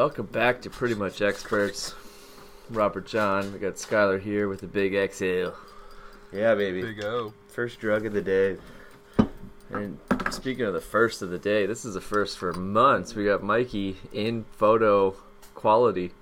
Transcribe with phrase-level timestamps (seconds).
[0.00, 1.94] Welcome back to Pretty Much Experts.
[2.70, 5.54] Robert John, we got Skylar here with the big exhale.
[6.32, 6.80] Yeah, baby.
[6.80, 7.34] Big O.
[7.48, 8.56] First drug of the day.
[9.68, 9.98] And
[10.30, 13.14] speaking of the first of the day, this is the first for months.
[13.14, 15.14] We got Mikey in photo
[15.54, 16.12] quality.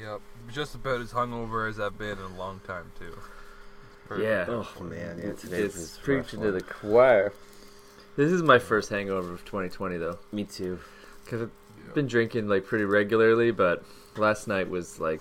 [0.00, 0.20] Yep.
[0.52, 3.18] Just about as hungover as I've been in a long time too.
[4.16, 4.44] Yeah.
[4.48, 6.54] Oh man, yeah, today It's was a rough preaching to one.
[6.54, 7.32] the choir.
[8.14, 10.78] This is my first hangover of 2020 though, Me too.
[11.24, 11.48] because
[11.88, 13.84] I've been drinking like pretty regularly, but
[14.16, 15.20] last night was like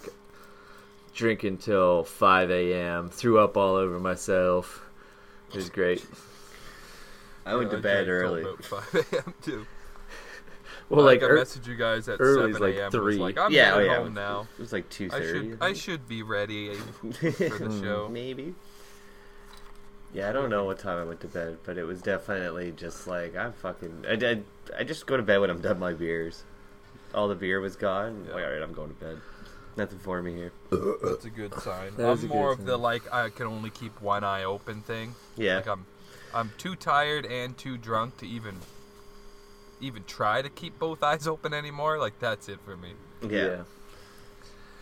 [1.13, 3.09] drinking till 5 a.m.
[3.09, 4.85] Threw up all over myself.
[5.49, 6.05] It was great.
[7.45, 8.41] I went Yeah, to bed early.
[8.41, 9.33] About 5 a.m.
[9.41, 9.65] too.
[10.89, 12.91] Well, like I er- messaged you guys at early's 7 like a.m.
[12.91, 13.13] three.
[13.13, 13.95] Was like, I'm Yeah, oh, yeah.
[13.99, 14.45] home now.
[14.57, 15.49] It was like two I thirty.
[15.51, 18.09] should I should be ready for the show.
[18.11, 18.55] Maybe.
[20.13, 23.07] Yeah, I don't know what time I went to bed, but it was definitely just
[23.07, 24.03] like I'm fucking.
[24.09, 24.43] I did.
[24.77, 26.43] I just go to bed when I'm done my beers.
[27.13, 28.25] All the beer was gone.
[28.27, 28.35] Yeah.
[28.35, 29.17] Like, all right, I'm going to bed.
[29.77, 30.51] Nothing for me here.
[31.03, 31.95] That's a good sign.
[31.95, 34.43] That is I'm a more good of the like I can only keep one eye
[34.43, 35.15] open thing.
[35.37, 35.57] Yeah.
[35.57, 35.85] Like I'm
[36.33, 38.55] I'm too tired and too drunk to even
[39.79, 41.97] even try to keep both eyes open anymore.
[41.99, 42.89] Like that's it for me.
[43.29, 43.63] yeah.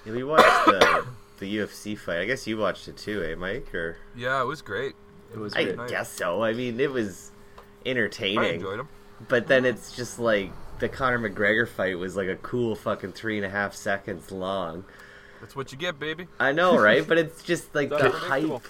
[0.06, 1.06] Yeah, we watched the
[1.38, 2.20] the UFC fight.
[2.20, 3.74] I guess you watched it too, eh, Mike?
[3.76, 4.96] Or Yeah, it was great.
[5.34, 5.78] it was I great.
[5.78, 5.90] nice.
[5.92, 6.42] guess so.
[6.44, 7.32] I mean, it was
[7.86, 8.40] entertaining.
[8.40, 8.90] I enjoyed them.
[9.28, 13.38] But then it's just like the Conor McGregor fight was like a cool fucking three
[13.38, 14.86] and a half seconds long.
[15.42, 16.28] That's what you get, baby.
[16.40, 17.08] I know, right?
[17.08, 18.62] but it's just like the hype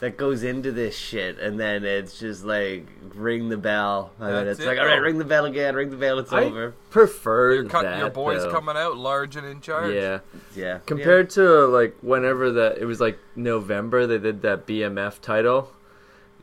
[0.00, 4.46] that goes into this shit, and then it's just like ring the bell, and then
[4.46, 5.02] That's it's it, like, all right, though.
[5.02, 6.74] ring the bell again, ring the bell, it's I over.
[6.90, 7.98] prefer Your, cut, that.
[7.98, 8.50] your boy's though.
[8.50, 9.94] coming out large and in charge.
[9.94, 10.18] Yeah.
[10.54, 15.70] Yeah, Compared to like whenever that it was like November they did that BMF title.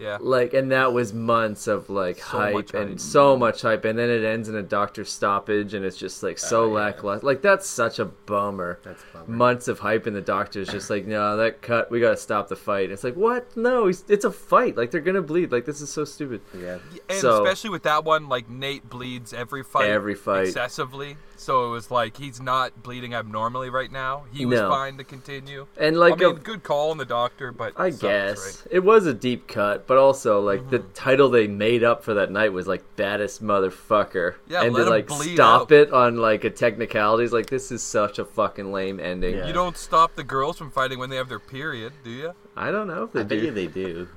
[0.04, 0.18] Yeah.
[0.20, 3.00] Like and that was months of like So hype much and hype.
[3.00, 6.38] so much hype and then it ends in a doctor stoppage and it's just like
[6.38, 6.74] so Oh, yeah.
[6.86, 7.26] lackluster.
[7.26, 8.80] Like that's such a bummer.
[8.84, 9.36] That's a bummer.
[9.38, 11.90] Months of hype and the doctor's just like, no, that cut.
[11.90, 12.92] We gotta stop the fight.
[12.92, 13.56] It's like, what?
[13.56, 14.76] No, he's, it's a fight.
[14.76, 15.52] Like they're gonna bleed.
[15.52, 16.42] Like this is so stupid.
[16.58, 20.48] yeah, And So- especially with that one, like Nate bleeds every fight, Every fight.
[20.48, 21.18] excessively.
[21.44, 24.24] So it was like he's not bleeding abnormally right now.
[24.32, 24.70] He was No.
[24.70, 25.68] fine to continue.
[25.78, 28.74] And like I mean, a- good call on the doctor, but I sucks, guess right?
[28.76, 30.94] it was a deep cut, but also like the Mm-hmm.
[30.94, 34.90] title they made up for that night was like baddest motherfucker, Yeah, and let to
[34.90, 35.72] like bleed stop out.
[35.72, 39.36] it on like a technicalities, like this is such a fucking lame ending.
[39.36, 39.48] Yeah.
[39.48, 42.34] You don't stop the girls from fighting when they have their period, do you?
[42.56, 43.46] I don't know if they I bet do.
[43.46, 44.08] you they do.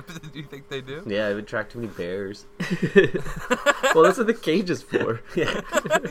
[0.32, 1.02] do you think they do?
[1.06, 2.44] Yeah, it would attract too many bears.
[3.94, 5.20] well, that's what the cage is for.
[5.34, 5.60] Yeah,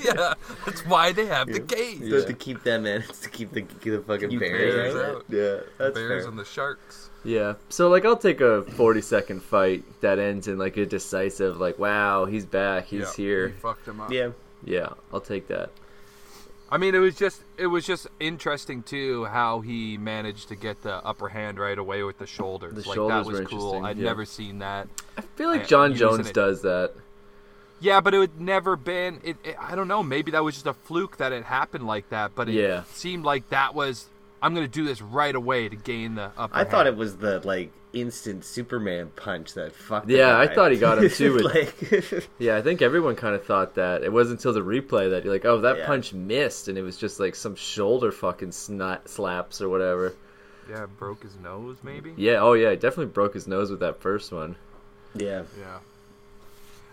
[0.03, 0.33] yeah,
[0.65, 2.09] that's why they have the cage.
[2.09, 4.95] so to keep them in, it's to keep the, keep the fucking Keep bears, bears
[4.95, 5.15] out.
[5.17, 5.25] out.
[5.29, 6.29] Yeah, that's Bears fair.
[6.29, 7.09] and the sharks.
[7.23, 7.53] Yeah.
[7.69, 11.79] So like I'll take a 40 second fight that ends in like a decisive like
[11.79, 13.47] wow, he's back, he's Yeah, here.
[13.49, 14.11] He fucked him up.
[14.11, 14.29] yeah,
[14.65, 15.69] Yeah, I'll take that.
[16.73, 20.81] I mean, it was just it was just interesting too how he managed to get
[20.81, 22.73] the upper hand right away with the shoulders.
[22.73, 23.59] The like shoulders that was were cool.
[23.75, 24.03] interesting, I'd yeah.
[24.05, 24.87] never seen that.
[25.15, 26.93] I feel like John using Jones it- does that.
[27.79, 29.19] Yeah, but it would never been.
[29.23, 30.01] It, it, I don't know.
[30.01, 32.31] Maybe that was just a fluke that it happened like that.
[32.33, 32.83] But it Yeah.
[32.91, 34.07] seemed like that was.
[34.41, 36.55] I'm gonna do this right away to gain the upper.
[36.55, 40.09] I thought it was the like instant Superman punch that fucked.
[40.09, 40.55] Yeah, the I guy.
[40.55, 44.03] thought he got him, too, with- like, Yeah, I think everyone kind of thought that.
[44.03, 45.85] It wasn't until the replay that you're like, oh, that Yeah.
[45.85, 50.13] punch missed, and it was just like some shoulder fucking snot slaps or whatever.
[50.69, 52.13] Yeah, broke his nose maybe.
[52.17, 54.55] Yeah, oh yeah, definitely broke his nose with that first one.
[55.13, 55.79] yeah, Yeah.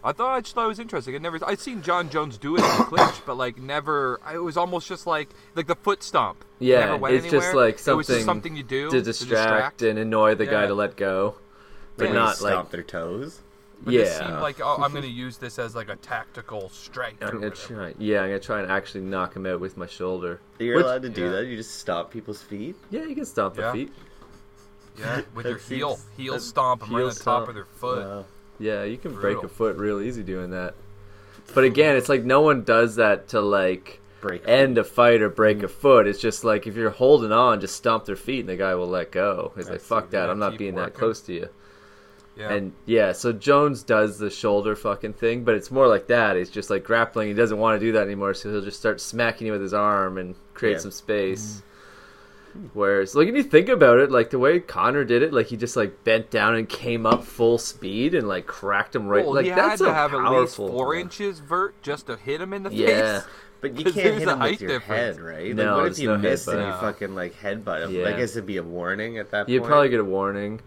[0.03, 1.15] I thought I just thought it was interesting.
[1.15, 4.19] I never I'd seen Jon Jones do it in the clinch, but like never.
[4.33, 6.45] It was almost just like like the foot stomp.
[6.59, 7.66] Yeah, never went it's just anywhere.
[7.66, 10.75] like It was something just something you do to distract, and annoy the guy to
[10.75, 11.34] let go,
[11.97, 13.41] but Really not stomp like their toes.
[13.83, 14.01] But yeah.
[14.03, 17.16] it seemed like oh, I'm gonna use this as like a tactical strike.
[17.22, 17.95] I'm gonna try.
[17.98, 20.41] Yeah, I'm gonna try and actually knock him out with my shoulder.
[20.59, 21.30] You're Which- allowed to do yeah.
[21.30, 21.47] that.
[21.47, 22.77] You just stop people's feet.
[22.91, 23.66] Yeah, you can stomp Yeah.
[23.66, 23.92] the feet.
[24.98, 28.04] Yeah, with your heel, heel stomp them right heel on top of their foot.
[28.04, 28.25] Wow.
[28.60, 30.74] Yeah, you can break a foot real easy doing that.
[31.54, 34.47] But again, it's like no one does that to like Break.
[34.47, 36.07] end a fight or break a foot.
[36.07, 38.86] It's just like if you're holding on, just stomp their feet and the guy will
[38.89, 39.53] let go.
[39.57, 40.30] It's like I fuck that.
[40.30, 41.48] I'm not being that close to you.
[42.36, 42.53] Yeah.
[42.53, 46.36] And yeah, so Jones does the shoulder fucking thing, but it's more like that.
[46.36, 47.28] He's just like grappling.
[47.28, 49.74] He doesn't want to do that anymore, so he'll just start smacking you with his
[49.74, 50.78] arm and create Yeah.
[50.78, 51.63] some space.
[52.73, 55.57] Whereas, like, if you think about it, like the way Conor did it, like he
[55.57, 59.25] just like bent down and came up full speed and like cracked him right.
[59.25, 60.69] well, like he that's had to a have at least powerful.
[60.69, 63.21] four inches vert just to hit him in the Yeah.
[63.21, 63.29] face.
[63.61, 65.17] But you can't there's hit a him with your difference.
[65.19, 65.55] head, right?
[65.55, 67.95] No, like, what if you no missed and you fucking like headbutt him?
[67.95, 68.07] Yeah.
[68.09, 69.49] I guess it'd be a warning at that point.
[69.51, 69.71] You'd point.
[69.71, 70.61] probably get a warning,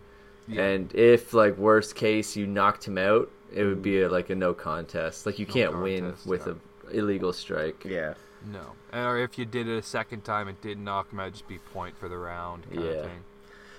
[0.47, 0.61] Yeah.
[0.63, 3.83] and if like worst case you knocked him out, it would Mm.
[3.83, 5.25] be a, like a no contest.
[5.25, 6.53] Like you No can't win with yeah.
[6.91, 7.83] a illegal strike.
[7.83, 8.13] Yeah.
[8.45, 8.73] No.
[8.93, 11.57] Or if you did it a second time and didn't knock him out, just be
[11.59, 12.91] point for the round kind Yeah.
[12.91, 13.23] of thing.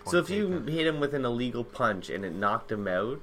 [0.06, 3.20] So Point if you hit him with an illegal punch and it knocked him out,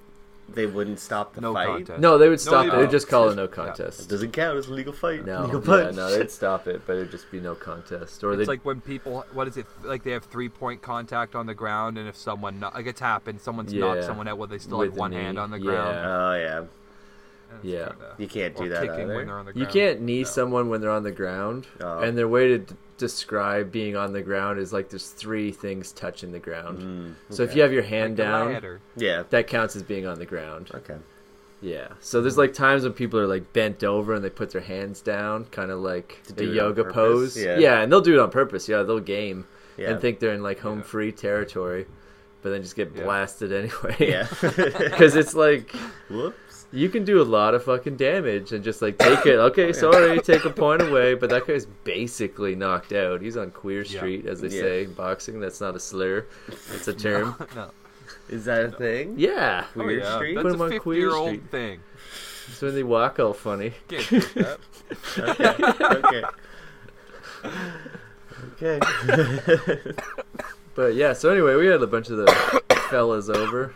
[0.49, 1.67] they wouldn't stop the no fight.
[1.67, 1.99] contest.
[1.99, 2.75] No, they would stop they it.
[2.81, 4.09] They'd just call it no It contest.
[4.09, 5.23] doesn't count as a legal fight.
[5.25, 8.21] No, legal yeah, no, they'd stop it, but it'd just be no contest.
[8.23, 9.65] Or It's they like when people, what is it?
[9.83, 12.99] Like they have three point contact on the ground, and if someone, kno- like it's
[12.99, 15.57] happened, someone's knocked someone out, well, they still With have one knee, hand on the
[15.59, 15.63] yeah.
[15.63, 15.97] ground.
[16.05, 16.63] Oh yeah.
[17.51, 17.87] And Yeah.
[17.89, 19.15] kinda- You can't do that either.
[19.15, 20.27] when on the you can't knee No.
[20.27, 21.99] someone when they're on the ground, Oh.
[21.99, 25.91] and their way to d- describe being on the ground is like there's three things
[25.91, 26.79] touching the ground.
[27.29, 28.79] Mm, So if you have your hand a down.
[28.95, 29.23] Yeah.
[29.31, 30.69] that counts as being on the ground.
[30.73, 30.97] Okay.
[31.61, 31.89] Yeah.
[31.99, 35.01] So there's like times when people are like bent over and they put their hands
[35.01, 36.95] down, kind of like To a do yoga purpose?
[36.95, 37.37] pose.
[37.43, 37.81] Yeah.
[37.81, 38.67] and they'll do it on purpose.
[38.69, 39.45] Yeah, they'll game
[39.77, 39.91] Yeah.
[39.91, 40.83] and think they're in like home Yeah.
[40.85, 41.85] free territory,
[42.41, 43.03] but then just get Yeah.
[43.03, 43.95] blasted anyway.
[43.99, 44.27] Yeah.
[44.41, 45.71] Because it's like
[46.09, 46.65] Whoops.
[46.71, 49.35] you can do a lot of fucking damage and just like take it.
[49.37, 51.13] Okay, sorry, take a point away.
[51.15, 53.21] But that guy's basically knocked out.
[53.21, 53.97] He's on queer Yeah.
[53.99, 54.61] street, as they Yeah.
[54.61, 55.39] say in boxing.
[55.39, 56.25] That's not a slur.
[56.73, 57.35] It's a term.
[57.55, 57.71] no.
[58.29, 59.15] Is that a thing?
[59.17, 59.65] Yeah.
[59.75, 60.15] Oh, Queer yeah.
[60.15, 60.35] Street?
[60.35, 61.51] That's Put 'em a on 50 Queer year old Street.
[61.51, 61.79] thing.
[62.47, 63.73] It's when they walk all funny.
[63.87, 64.37] Can't
[68.61, 68.79] okay.
[68.79, 69.93] okay.
[70.75, 72.27] But yeah, so anyway, we had a bunch of the
[72.89, 73.73] fellas over.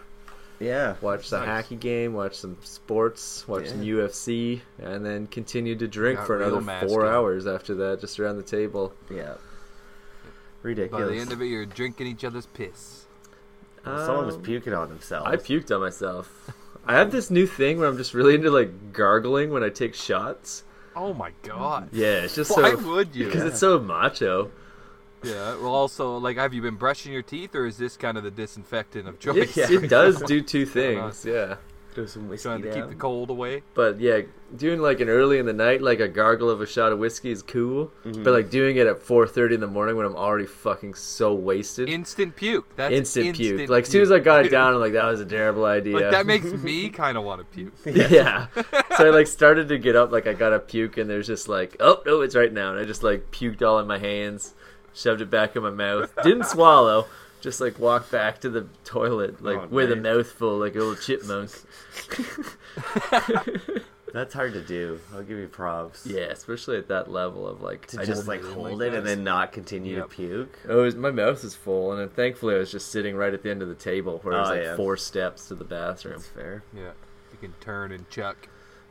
[0.59, 0.95] yeah.
[1.01, 1.67] Watched the Nice.
[1.67, 6.41] hacky game, watched some sports, watched some UFC, and then continued to drink Got for
[6.41, 7.11] another four up.
[7.13, 8.93] hours after that, just around the table.
[9.13, 9.33] Yeah.
[10.61, 11.07] Ridiculous.
[11.09, 13.05] By the end of it, you're drinking each other's piss.
[13.83, 15.27] Someone was Um, puking on themselves.
[15.29, 16.49] I puked on myself.
[16.87, 19.93] I have this new thing where I'm just really into like gargling when I take
[19.93, 20.63] shots.
[20.95, 21.89] Oh my god.
[21.91, 23.25] Yeah, it's just so Why so would you?
[23.25, 24.49] because it's so macho.
[25.25, 25.55] Yeah.
[25.57, 28.31] Well, also, like, have you been brushing your teeth, or is this kind of the
[28.31, 29.57] disinfectant of choice?
[29.57, 31.25] It, it does do two things.
[31.25, 31.55] Yeah.
[31.93, 33.63] Throw some whiskey Trying to keep the cold away.
[33.73, 34.23] But yeah,
[34.53, 37.31] doing like an early in the night, like a gargle of a shot of whiskey
[37.31, 37.89] is cool.
[38.03, 38.21] Mhm.
[38.21, 41.87] But like doing it at 4:30 in the morning when I'm already fucking so wasted,
[41.87, 42.65] Instant puke.
[42.75, 43.69] That's instant, puke.
[43.69, 45.93] Like as soon as I got it down, I'm like, that was a terrible idea.
[45.95, 47.73] Like that makes me kind of want to puke.
[47.85, 48.47] yeah.
[48.97, 51.47] so I like started to get up, like I got a puke, and there's just
[51.47, 54.53] like, oh no, it's right now, and I just like puked all in my hands,
[54.95, 57.05] shoved it back in my mouth, didn't swallow,
[57.41, 60.95] just like walked back to the toilet, like Oh, with a mouthful, like a little
[60.95, 61.51] chipmunk.
[64.13, 65.01] That's hard to do.
[65.13, 66.05] I'll give you props.
[66.05, 68.93] Yeah, especially at that level of like, To I just just like it hold like
[68.93, 70.09] it and then not continue Yep.
[70.09, 70.59] to puke.
[70.69, 73.33] Oh, it was, my mouth was full, and then thankfully I was just sitting right
[73.33, 74.75] at the end of the table, where it oh, was Oh, like yeah.
[74.77, 76.13] four steps to the bathroom.
[76.15, 76.63] That's fair.
[76.73, 76.91] Yeah.
[77.33, 78.47] You can turn and chuck.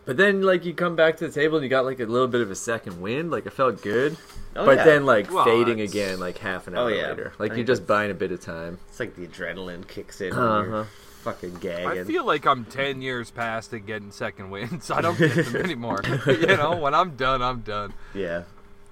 [0.07, 2.29] But then, like, you come back to the table and you got like a little
[2.29, 3.31] bit of a second wind.
[3.31, 4.17] Like, it felt good,
[4.57, 4.85] Oh, but yeah.
[4.85, 7.09] then like Well, fading it's- again, like half an Oh, hour yeah.
[7.09, 7.33] later.
[7.39, 8.79] Like think you're just that's- buying a bit of time.
[8.91, 10.33] it's like the adrenaline kicks in.
[10.33, 10.85] Uh-huh.
[11.23, 11.87] fucking gagging.
[11.89, 14.91] I feel like I'm 10 years past it getting second winds.
[14.93, 16.01] I don't get them anymore.
[16.27, 17.95] you know, when I'm done, I'm done.
[18.13, 18.43] yeah.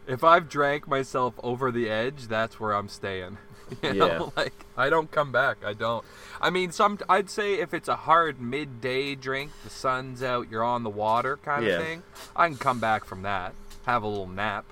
[0.06, 3.36] If I've drank myself over the edge, that's where I'm staying.
[3.82, 4.28] You know, Yeah.
[4.36, 5.58] like I don't come back.
[5.64, 6.04] I don't.
[6.40, 6.98] I mean, some.
[7.08, 11.36] I'd say if it's a hard midday drink, the sun's out, you're on the water
[11.38, 11.74] kind Yeah.
[11.78, 12.02] of thing.
[12.34, 13.54] I can come back from that,
[13.86, 14.64] have a little nap,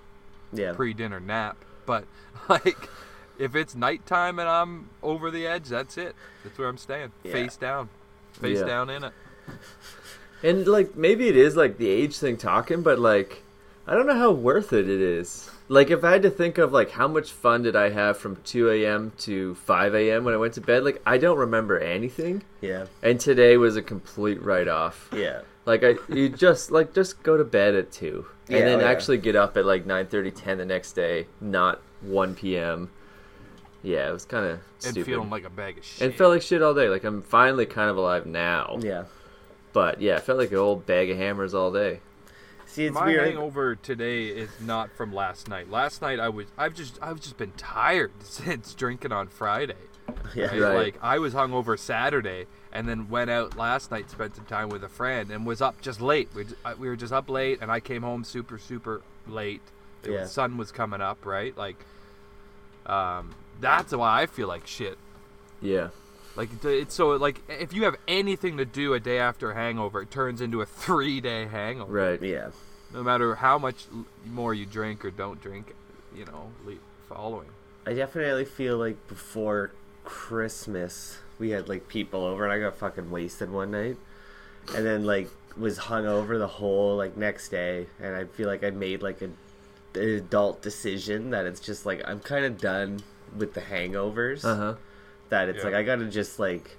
[0.53, 0.73] Yeah.
[0.73, 1.57] pre-dinner nap.
[1.87, 2.05] But
[2.49, 2.89] like,
[3.39, 6.15] if it's nighttime and I'm over the edge, that's it.
[6.45, 7.33] That's where I'm staying, Yeah.
[7.33, 7.89] face down,
[8.33, 8.65] face Yeah.
[8.67, 9.13] down in it.
[10.43, 13.43] And like maybe it is like the age thing talking, but like
[13.87, 15.51] I don't know how worth it it is.
[15.73, 18.37] Like if I had to think of like how much fun did I have from
[18.45, 19.13] 2 a.m.
[19.19, 20.25] to 5 a.m.
[20.25, 22.43] when I went to bed, like I don't remember anything.
[22.61, 22.87] yeah.
[23.05, 25.09] And today was a complete write off.
[25.15, 25.43] Yeah.
[25.67, 28.83] Like I, you just like just go to bed at two, and Yeah, then oh,
[28.83, 28.91] yeah.
[28.91, 32.91] actually get up at like 9:30, 10 the next day, not 1 p.m.
[33.85, 35.07] Yeah, it was kind of And stupid.
[35.07, 36.03] feeling like a bag of shit.
[36.03, 36.89] and felt like shit all day.
[36.89, 39.05] Like I'm finally kind of alive now, Yeah.
[39.73, 42.01] but yeah, I felt like an old bag of hammers all day.
[42.71, 43.27] See, it's My weird.
[43.27, 45.69] hangover today is not from last night.
[45.71, 49.75] Last night I was I've just I've just been tired since drinking on Friday.
[50.35, 50.47] Yeah.
[50.47, 50.61] Right?
[50.61, 50.75] Right.
[50.77, 54.85] Like I was hungover Saturday and then went out last night, spent some time with
[54.85, 56.29] a friend, and was up just late.
[56.35, 56.45] We,
[56.79, 59.63] we were just up late, and I came home super super late.
[60.03, 60.27] The Yeah.
[60.27, 61.57] sun was coming up, right?
[61.57, 61.85] Like,
[62.87, 64.99] um, that's why I feel like shit.
[65.61, 65.89] Yeah,
[66.41, 70.01] Like it's so like if you have anything to do a day after a hangover,
[70.01, 71.93] it turns into a three day hangover.
[71.93, 72.23] Right.
[72.23, 72.49] Yeah.
[72.95, 73.85] No matter how much
[74.25, 75.75] more you drink or don't drink,
[76.17, 76.51] you know,
[77.11, 77.49] following.
[77.87, 83.11] I definitely feel like before Christmas we had like people over and I got fucking
[83.11, 83.99] wasted one night.
[84.75, 85.29] And then like
[85.59, 89.21] was hung over the whole like next day and I feel like I made like
[89.21, 89.29] a
[89.95, 93.03] an adult decision that it's just like I'm kind of done
[93.37, 94.43] with the hangovers.
[94.43, 94.75] Uh huh.
[95.31, 95.65] That it's Yeah.
[95.65, 96.77] like I got to just like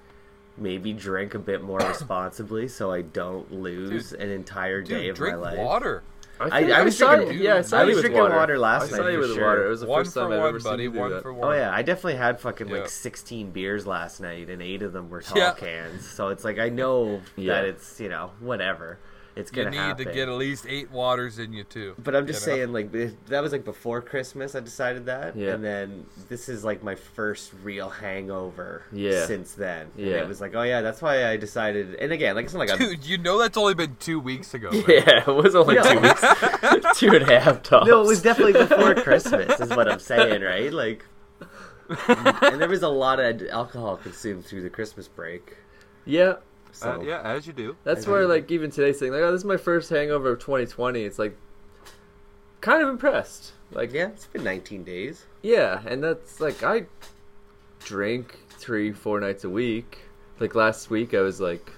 [0.57, 5.15] maybe drink a bit more responsibly so I don't lose an entire day Dude, of
[5.17, 5.57] drink my life.
[5.59, 6.03] water.
[6.39, 8.35] I- feel I like was saw drinking- Yeah, I saw I was drinking water.
[8.35, 9.45] water last I saw night you for with sure.
[9.47, 9.65] water.
[9.67, 10.83] It was the one first time I've ever buddy.
[10.87, 11.21] seen you do that.
[11.21, 11.47] for one.
[11.49, 12.77] Oh yeah, I definitely had fucking Yeah.
[12.79, 15.53] like 16 beers last night, and eight of them were tall Yeah.
[15.53, 16.07] cans.
[16.09, 17.53] So it's like I know Yeah.
[17.53, 18.97] that it's you know whatever,
[19.35, 20.05] it's You gonna need happen.
[20.07, 21.95] to get at least eight waters in you too.
[22.03, 22.57] but I'm just you know?
[22.57, 22.91] saying, like
[23.27, 24.55] that was like before Christmas.
[24.55, 25.53] I decided that, Yeah.
[25.53, 28.83] and then this is like my first real hangover.
[28.91, 29.25] Yeah.
[29.25, 31.95] Since then, and it was like, oh yeah, that's why I decided.
[31.95, 32.77] And again, like it's not like I'm.
[32.79, 34.69] Dude, you know that's only been two weeks ago.
[34.71, 34.83] man.
[34.87, 36.21] Yeah, it was only two weeks,
[36.99, 37.87] two and a half tops.
[37.87, 40.71] No, it was definitely before Christmas, is what I'm saying, right?
[40.73, 41.05] Like,
[42.07, 45.57] and there was a lot of alcohol consumed through the Christmas break.
[46.05, 46.35] yeah.
[46.73, 47.75] So Uh, yeah, as you do.
[47.83, 48.27] That's where, do.
[48.27, 51.03] like, even today's saying, like, oh, this is my first hangover of 2020.
[51.03, 51.37] It's like,
[52.61, 53.53] kind of impressed.
[53.71, 55.25] Like, yeah, it's been 19 days.
[55.41, 56.85] yeah, and that's like I
[57.83, 59.99] drink three, four nights a week.
[60.39, 61.71] Like last week, I was like,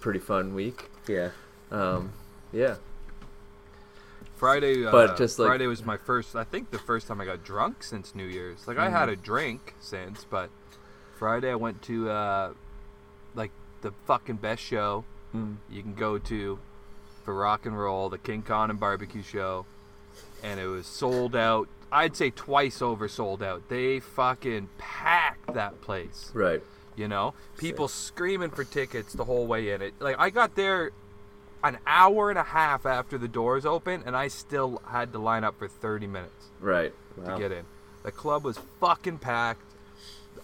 [0.00, 0.90] pretty fun week.
[1.08, 1.30] Yeah.
[1.70, 2.12] Um,
[2.52, 2.76] yeah,
[4.36, 6.34] Friday, uh, But just, like- Friday was my first.
[6.36, 8.66] I think the first time I got drunk since New Year's.
[8.66, 9.12] Like I had Mm-hmm.
[9.12, 10.50] a drink since, but
[11.18, 12.52] Friday I went to uh,
[13.82, 15.56] the fucking best show Mm.
[15.70, 16.58] you can go to
[17.24, 19.64] for rock and roll, the King Khan and Barbecue Show,
[20.42, 21.68] and it was sold out.
[21.90, 23.68] I'd say twice over sold out.
[23.68, 26.30] They fucking packed that place.
[26.34, 26.62] right.
[26.96, 29.80] You know, people screaming for tickets the whole way in.
[29.80, 30.90] It like I got there
[31.64, 35.44] an hour and a half after the doors opened, and I still had to line
[35.44, 36.92] up for 30 minutes Right.
[37.16, 37.34] Wow.
[37.36, 37.64] to get in.
[38.02, 39.62] The club was fucking packed.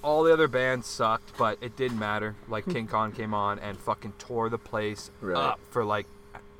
[0.03, 2.37] All the other bands sucked, but it didn't matter.
[2.49, 5.37] Like King Kong came on and fucking tore the place Right.
[5.37, 6.07] up for like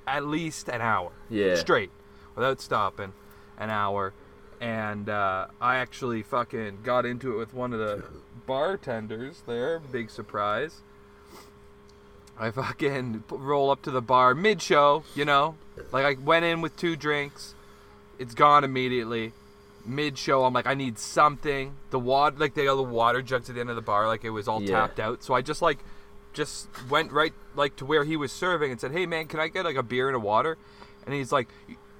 [0.07, 1.13] at least an hour.
[1.31, 1.55] Yeah.
[1.57, 1.91] straight.
[2.35, 3.13] Without stopping.
[3.59, 4.13] An hour.
[4.61, 8.05] And uh, i actually fucking got into it with one of the
[8.47, 9.79] bartenders there.
[9.79, 10.81] Big surprise.
[12.39, 15.57] I fucking roll up to the bar mid-show you know?
[15.93, 17.55] Like i went in with two drinks.
[18.19, 19.33] It's gone immediately
[19.89, 23.55] mid-show i'm like i need something the water like they got the water jugs at
[23.55, 24.81] the end of the bar like it was all Yeah.
[24.81, 25.79] tapped out so i just like
[26.35, 29.49] just went right like to where he was serving and said, "Hey man, can I
[29.49, 30.57] get like a beer and a water?"
[31.05, 31.49] And he's like,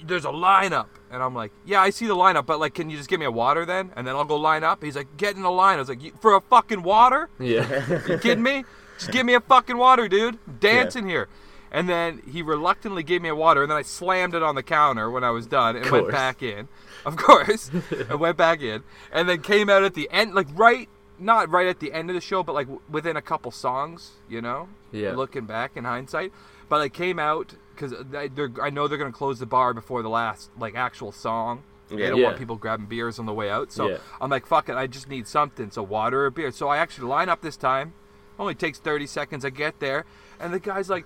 [0.05, 2.97] "There's a lineup." And I'm like, "Yeah, I see the lineup, but like, can you
[2.99, 5.35] just give me a water then, and then I'll go line up?" He's like, "Get
[5.35, 7.31] in the line." I was like, "For a fucking water?
[7.41, 8.05] Yeah.
[8.07, 8.65] You kidding me?
[8.99, 10.39] Just give me a fucking water, dude.
[10.47, 11.27] I'm dancing here."
[11.71, 14.63] And then he reluctantly gave me a water, and then I slammed it on the
[14.63, 16.69] counter when I was done and went back in.
[17.05, 17.71] Of course,
[18.11, 18.83] I went back in,
[19.13, 22.15] and then came out at the end, like right, not right at the end of
[22.15, 24.69] the show, but like w- within a couple songs, you know.
[24.93, 25.13] Yeah.
[25.13, 26.33] Looking back in hindsight,
[26.69, 30.51] but I came out because I know they're gonna close the bar before the last
[30.59, 31.63] like actual song.
[31.89, 32.11] They Yeah.
[32.11, 33.99] don't want people grabbing beers on the way out, so Yeah.
[34.21, 35.71] I'm like, fuck it, I just need something.
[35.71, 36.51] So water or beer.
[36.51, 37.93] So I actually line up this time.
[38.39, 39.45] Only takes 30 seconds.
[39.45, 40.05] I get there,
[40.41, 41.05] and the guy's like,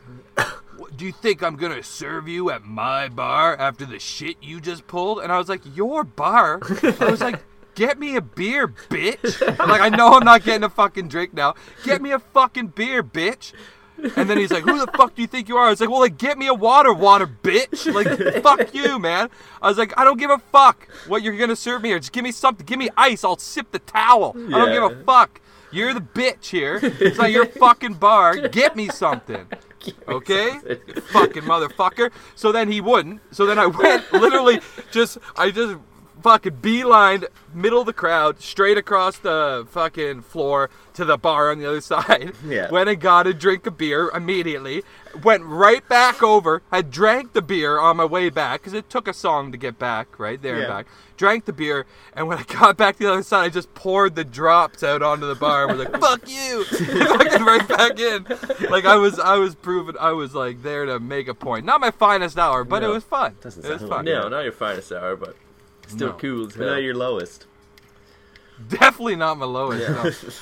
[0.77, 4.61] "What- "Do you think I'm gonna serve you at my bar after the shit you
[4.61, 6.61] just pulled?" And I was like, "Your bar?"
[7.01, 7.43] I was like.
[7.75, 9.41] Get me a beer, bitch.
[9.59, 11.55] Like, I know I'm not getting a fucking drink now.
[11.85, 13.55] Get me a fucking beer, bitch.
[14.15, 15.89] And then he's like, "Who the fuck do you think you are?" I was like,
[15.89, 17.91] "Well, like, get me a water, water, bitch.
[17.91, 19.31] Like, fuck you, man."
[19.63, 21.99] I was like, "I don't give a fuck what you're gonna serve me here.
[21.99, 22.67] Just give me something.
[22.67, 23.25] Give me ice.
[23.25, 24.37] I'll sip the towel.
[24.37, 25.41] I don't give a fuck.
[25.73, 26.79] You're the bitch here.
[26.83, 28.37] It's not your fucking bar.
[28.49, 29.47] Get me something."
[30.07, 30.51] Okay,
[31.13, 32.13] fucking motherfucker.
[32.35, 33.21] So then he wouldn't.
[33.35, 34.61] So then I went literally
[34.91, 35.77] just I just
[36.23, 41.59] fucking beelined middle of the crowd straight across the fucking floor to the bar on
[41.59, 42.33] the other side.
[42.47, 42.71] Yeah.
[42.71, 44.83] Went and got a drink of beer immediately.
[45.23, 46.63] Went right back over.
[46.73, 49.79] I drank the beer on my way back because it took a song to get
[49.79, 50.69] back right there and Yeah.
[50.69, 50.87] back.
[51.19, 54.17] Drank the beer, and when I got back to the other side, I just poured
[54.17, 55.69] the drops out onto the bar.
[55.69, 58.27] and was like, "Fuck you!" fucking right back in.
[58.71, 61.65] Like I was, I was proving, I was like there to make a point.
[61.67, 63.37] Not my finest hour, but it was fun.
[63.41, 64.05] Doesn't it was sound fun.
[64.07, 65.37] like No, not your finest hour, but
[65.93, 66.15] still No.
[66.15, 66.75] cool as But hell.
[66.75, 67.47] not your lowest.
[68.69, 69.89] Definitely not my lowest.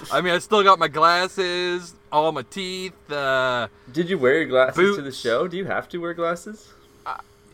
[0.00, 0.06] no.
[0.14, 2.92] I mean, I still got my glasses, all my teeth.
[3.10, 5.48] Uh, Did you wear your glasses to the show?
[5.48, 6.72] Do you have to wear glasses?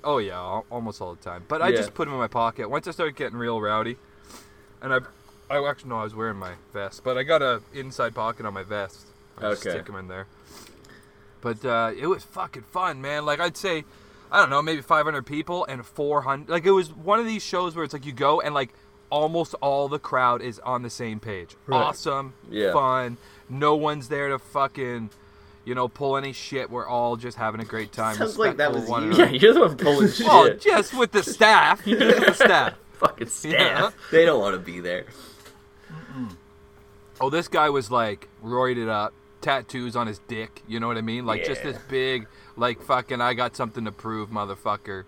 [0.05, 0.39] oh yeah,
[0.71, 1.45] almost all the time.
[1.49, 1.79] But I Yeah.
[1.79, 2.71] just put them in my pocket.
[2.71, 3.97] Once I started getting real rowdy,
[4.81, 4.99] and I
[5.51, 8.55] I actually no, I was wearing my vest, but I got a inside pocket on
[8.55, 9.07] my vest.
[9.39, 9.71] I just Okay.
[9.77, 10.27] stick them in there.
[11.41, 13.25] But uh, it was fucking fun, man.
[13.25, 13.85] Like I'd say,
[14.31, 16.49] I don't know, maybe 500 people and 400.
[16.49, 18.71] Like it was one of these shows where it's like you go and like
[19.11, 21.57] almost all the crowd is on the same page.
[21.67, 21.77] Right.
[21.77, 22.73] Awesome, Yeah.
[22.73, 23.17] fun.
[23.49, 25.11] No one's there to fucking,
[25.65, 26.71] you know, pull any shit.
[26.71, 28.17] We're all just having a great time.
[28.17, 29.19] Sounds like that was one you.
[29.19, 30.27] Yeah, you're the one pulling shit.
[30.27, 31.85] Well, just with the staff.
[31.85, 32.75] Just with the staff.
[32.95, 33.77] Fucking Yeah.
[33.91, 33.95] staff.
[34.11, 35.05] They don't want to be there.
[37.21, 40.63] Oh, this guy was like roided up, tattoos on his dick.
[40.67, 41.25] You know what I mean?
[41.27, 45.05] Like just this big, like fucking, I got something to prove, motherfucker.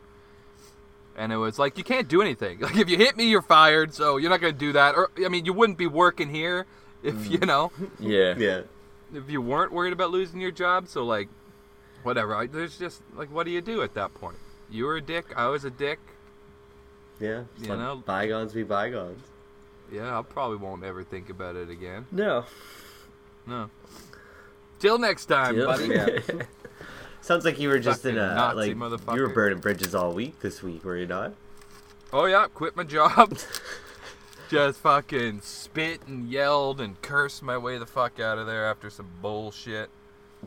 [1.17, 2.59] And it was like you can't do anything.
[2.63, 3.95] Like if you hit me, you're fired.
[3.95, 4.95] So you're not gonna do that.
[4.95, 6.67] Or I mean, you wouldn't be working here
[7.03, 7.31] if mm.
[7.31, 8.35] you know Yeah.
[8.37, 8.61] Yeah.
[9.13, 10.89] if you weren't worried about losing your job.
[10.89, 11.29] So like,
[12.03, 12.35] whatever.
[12.35, 14.37] I, there's just like, what do you do at that point?
[14.71, 15.27] You were a dick.
[15.37, 15.99] I was a dick.
[17.19, 17.45] Yeah.
[17.59, 17.97] You let know?
[17.97, 19.25] bygones be bygones.
[19.91, 22.07] Yeah, I probably won't ever think about it again.
[22.13, 22.45] No.
[23.47, 23.71] No.
[24.79, 25.89] Till next time, Till- buddy.
[25.89, 26.43] Yeah.
[27.21, 30.41] Sounds like you were just in a Nazi like you were burning bridges all week
[30.41, 31.35] this week, were you not?
[32.13, 33.37] Oh yeah, quit my job.
[34.51, 38.89] Just fucking spit and yelled and cursed my way the fuck out of there after
[38.89, 39.91] some bullshit.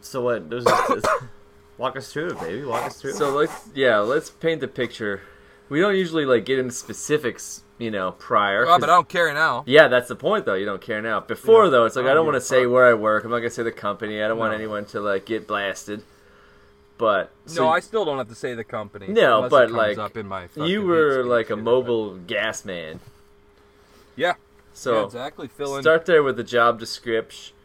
[0.01, 0.49] So what?
[0.49, 1.05] There's just,
[1.77, 2.63] walk us through it, baby.
[2.65, 3.11] Walk us through.
[3.11, 3.17] it.
[3.17, 5.21] So let's yeah, let's paint the picture.
[5.69, 8.63] We don't usually like get into specifics, you know, prior.
[8.65, 9.63] Oh, 'cause- but I don't care now.
[9.67, 10.55] yeah, that's the point though.
[10.55, 11.19] You don't care now.
[11.19, 11.69] Before Yeah.
[11.69, 13.23] though, it's like I I don't don't want to say where I work.
[13.23, 14.23] I'm not gonna say the company.
[14.23, 16.01] I don't want anyone to like get blasted.
[17.01, 19.07] But so no, I still don't have to say the company.
[19.07, 22.17] No, but, it comes like, up in my you were like a speech shit, mobile
[22.17, 22.99] gas man.
[24.15, 24.35] Yeah.
[24.73, 25.47] So yeah, exactly.
[25.47, 27.55] Filling start there with the job description.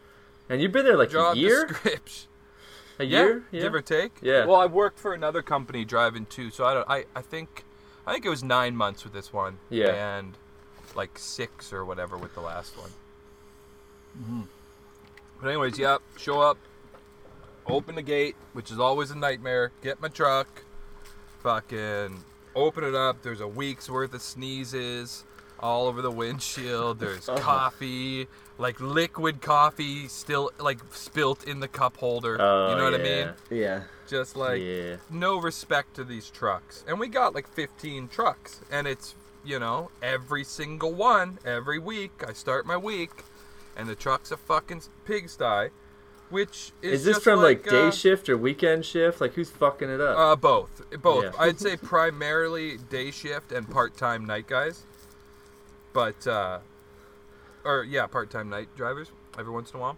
[0.49, 2.29] And you've been there like job a year, description.
[2.97, 4.13] a Yeah, year, give or take.
[4.23, 4.47] Yeah.
[4.47, 6.89] Well, I worked for another company driving too, so I don't.
[6.89, 7.63] I, I think,
[8.07, 9.59] I think it was nine months with this one.
[9.69, 10.17] Yeah.
[10.17, 10.33] And
[10.95, 12.89] like six or whatever with the last one.
[14.17, 14.41] Hmm.
[15.39, 16.01] But anyways, yep.
[16.17, 16.57] Show up,
[17.67, 19.71] open the gate, which is always a nightmare.
[19.81, 20.63] Get my truck,
[21.43, 22.23] fucking
[22.55, 23.21] open it up.
[23.21, 25.23] There's a week's worth of sneezes
[25.59, 26.99] all over the windshield.
[26.99, 28.27] There's coffee,
[28.57, 32.37] like liquid coffee, still like spilt in the cup holder.
[32.39, 33.29] Oh, you know what I mean?
[33.49, 33.83] yeah.
[34.07, 34.97] Just like yeah.
[35.09, 36.83] no respect to these trucks.
[36.87, 42.23] And we got like 15 trucks, and it's you know every single one every week.
[42.25, 43.11] I start my week,
[43.75, 45.69] and the truck's a fucking pigsty.
[46.29, 49.21] Which is, Is this just from like, day uh, shift or weekend shift?
[49.21, 50.17] Like who's fucking it up?
[50.17, 51.23] Uh, both, both.
[51.23, 51.31] Yeah.
[51.39, 54.83] I'd say primarily day shift and part-time night guys,
[55.93, 56.59] but uh,
[57.63, 59.97] or yeah, part-time night drivers every once in a while.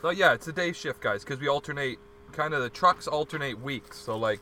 [0.00, 1.98] So yeah, it's the day shift guys because we alternate.
[2.32, 3.96] Kind of the trucks alternate weeks.
[3.96, 4.40] So like,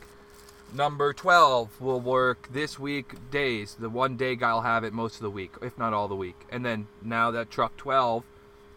[0.73, 3.75] number twelve will work this week days.
[3.79, 6.15] The one day guy will have it most of the week, if not all the
[6.15, 6.47] week.
[6.49, 8.23] And then now that truck twelve.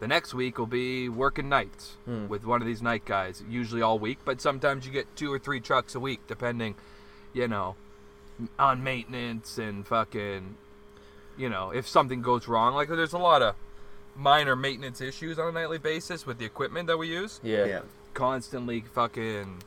[0.00, 2.28] The next week will be working nights Hmm.
[2.28, 5.38] with one of these night guys, usually all week, but sometimes you get two or
[5.38, 6.74] three trucks a week, depending,
[7.32, 7.76] you know,
[8.58, 10.56] on maintenance and fucking,
[11.38, 12.74] you know, if something goes wrong.
[12.74, 13.54] Like there's a lot of
[14.14, 17.40] minor maintenance issues on a nightly basis with the equipment that we use.
[17.42, 17.64] yeah.
[17.64, 17.80] Yeah.
[18.12, 19.62] Constantly fucking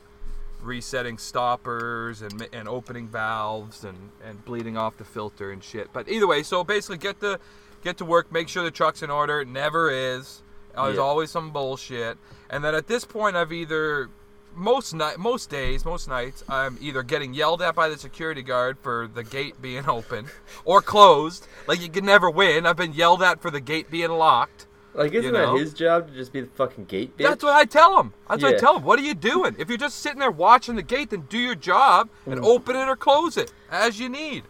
[0.62, 5.92] resetting stoppers and and opening valves and and bleeding off the filter and shit.
[5.94, 7.40] But either way, so basically get the
[7.84, 9.42] get to work, make sure the truck's in order.
[9.42, 10.44] It never is.
[10.76, 11.02] There's Yeah.
[11.02, 12.18] always some bullshit.
[12.50, 14.10] And then at this point, I've either
[14.56, 18.78] most night, most days, most nights, I'm either getting yelled at by the security guard
[18.80, 20.28] for the gate being open
[20.66, 21.48] or closed.
[21.68, 22.66] Like you can never win.
[22.66, 24.68] I've been yelled at for the gate being locked.
[24.94, 25.54] Like isn't know?
[25.54, 27.24] that his job to just be the fucking gate bitch?
[27.24, 28.14] That's what I tell him.
[28.28, 28.84] That's what I tell him.
[28.84, 29.56] What are you doing?
[29.60, 32.46] If you're just sitting there watching the gate, then do your job and mm.
[32.46, 34.44] open it or close it as you need.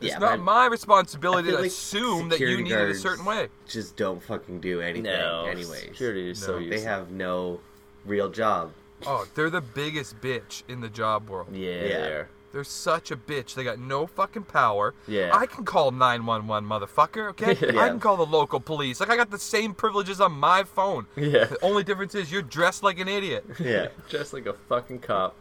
[0.00, 3.24] It's Yeah, not but my responsibility to like assume that you need it a certain
[3.24, 3.48] way.
[3.66, 5.04] Just don't fucking do anything.
[5.04, 5.46] no.
[5.46, 5.80] anyways.
[5.80, 6.68] Security is so No.
[6.68, 7.60] They have no
[8.04, 8.72] real job.
[9.06, 11.48] Oh, they're the biggest bitch in the job world.
[11.52, 11.70] Yeah.
[11.70, 11.80] Yeah.
[11.82, 12.28] they are.
[12.52, 13.54] They're such a bitch.
[13.54, 14.94] They got no fucking power.
[15.06, 15.30] Yeah.
[15.34, 17.56] I can call 911, motherfucker, okay?
[17.74, 17.82] Yeah.
[17.82, 18.98] I can call the local police.
[19.00, 21.06] Like, I got the same privileges on my phone.
[21.16, 21.44] Yeah.
[21.44, 23.44] The only difference is you're dressed like an idiot.
[23.60, 23.88] Yeah.
[24.08, 25.34] Just like a fucking cop.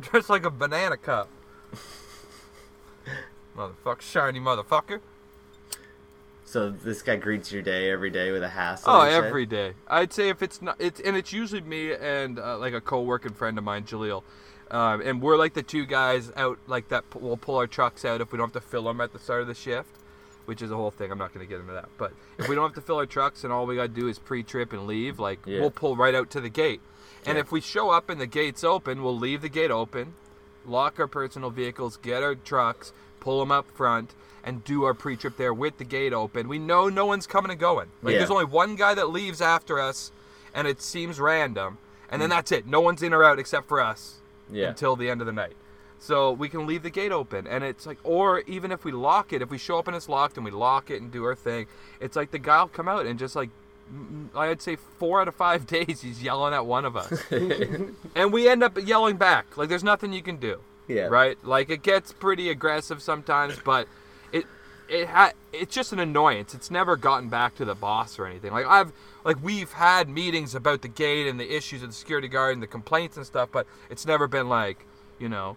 [0.00, 1.28] Dressed like a banana cup.
[3.56, 5.00] Motherfucker, shiny motherfucker.
[6.44, 8.92] So this guy greets your day every day with a hassle.
[8.92, 9.72] Oh, every day.
[9.88, 13.32] I'd say if it's not, it's and it's usually me and uh, like a co-working
[13.34, 14.22] friend of mine, Jaleel,
[14.70, 17.04] um, and we're like the two guys out like that.
[17.14, 19.42] We'll pull our trucks out if we don't have to fill them at the start
[19.42, 19.90] of the shift,
[20.44, 21.10] which is a whole thing.
[21.10, 23.06] I'm not going to get into that, but if we don't have to fill our
[23.06, 25.60] trucks and all we got to do is pre-trip and leave, like Yeah.
[25.60, 26.80] we'll pull right out to the gate.
[27.24, 27.40] And Yeah.
[27.40, 30.14] if we show up and the gate's open, we'll leave the gate open,
[30.64, 32.92] lock our personal vehicles, get our trucks,
[33.26, 36.46] pull them up front, and do our pre-trip there with the gate open.
[36.46, 37.88] We know no one's coming and going.
[38.02, 38.18] Like Yeah.
[38.20, 40.12] there's only one guy that leaves after us,
[40.54, 42.68] and it seems random, and then that's it.
[42.68, 44.68] No one's in or out except for us Yeah.
[44.68, 45.56] until the end of the night.
[45.98, 49.32] So we can leave the gate open, and it's like, or even if we lock
[49.32, 51.34] it, if we show up and it's locked and we lock it and do our
[51.34, 51.66] thing,
[51.98, 53.50] it's like the guy will come out and just like,
[53.92, 57.10] mm, I'd say four out of five days he's yelling at one of us,
[58.14, 59.56] and we end up yelling back.
[59.56, 61.06] Like there's nothing you can do, Yeah.
[61.06, 61.36] right?
[61.44, 63.88] Like it gets pretty aggressive sometimes, but
[64.32, 64.46] it
[64.88, 66.54] it ha- it's just an annoyance.
[66.54, 68.52] It's never gotten back to the boss or anything.
[68.52, 68.92] Like I've
[69.24, 72.62] like we've had meetings about the gate and the issues of the security guard and
[72.62, 74.86] the complaints and stuff, but it's never been like
[75.18, 75.56] you know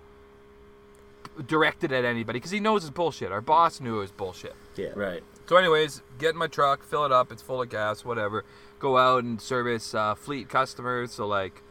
[1.47, 3.31] directed at anybody because he knows it's bullshit.
[3.31, 4.55] Our boss knew it was bullshit.
[4.75, 4.89] Yeah.
[4.95, 5.23] Right.
[5.47, 7.31] So, anyways, get in my truck, fill it up.
[7.31, 8.45] It's full of gas, whatever.
[8.77, 11.11] Go out and service uh, fleet customers.
[11.13, 11.63] So, like,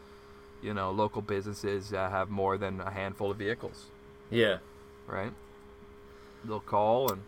[0.61, 3.85] you know, local businesses uh, have more than a handful of vehicles,
[4.29, 4.57] Yeah.
[5.07, 5.31] right?
[6.43, 7.21] They'll call and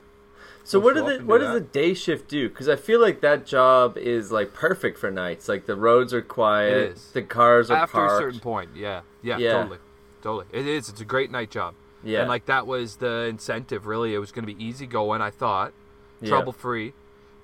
[0.64, 1.74] So what do the what do does that.
[1.74, 2.48] the day shift do?
[2.50, 5.50] Because I feel like that job is like perfect for nights.
[5.50, 8.14] Like the roads are quiet, the cars are after parked.
[8.14, 9.52] a certain point, yeah, yeah, Yeah.
[9.54, 9.78] totally,
[10.22, 10.46] totally.
[10.52, 10.88] It is.
[10.90, 11.76] It's a great night job.
[12.04, 13.86] yeah, And like that was the incentive.
[13.86, 15.22] Really, it was going to be easy going.
[15.22, 15.74] I thought,
[16.22, 16.30] Yeah.
[16.30, 16.94] trouble free,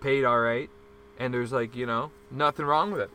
[0.02, 0.70] paid all right,
[1.20, 3.10] and there's like you know nothing wrong with it.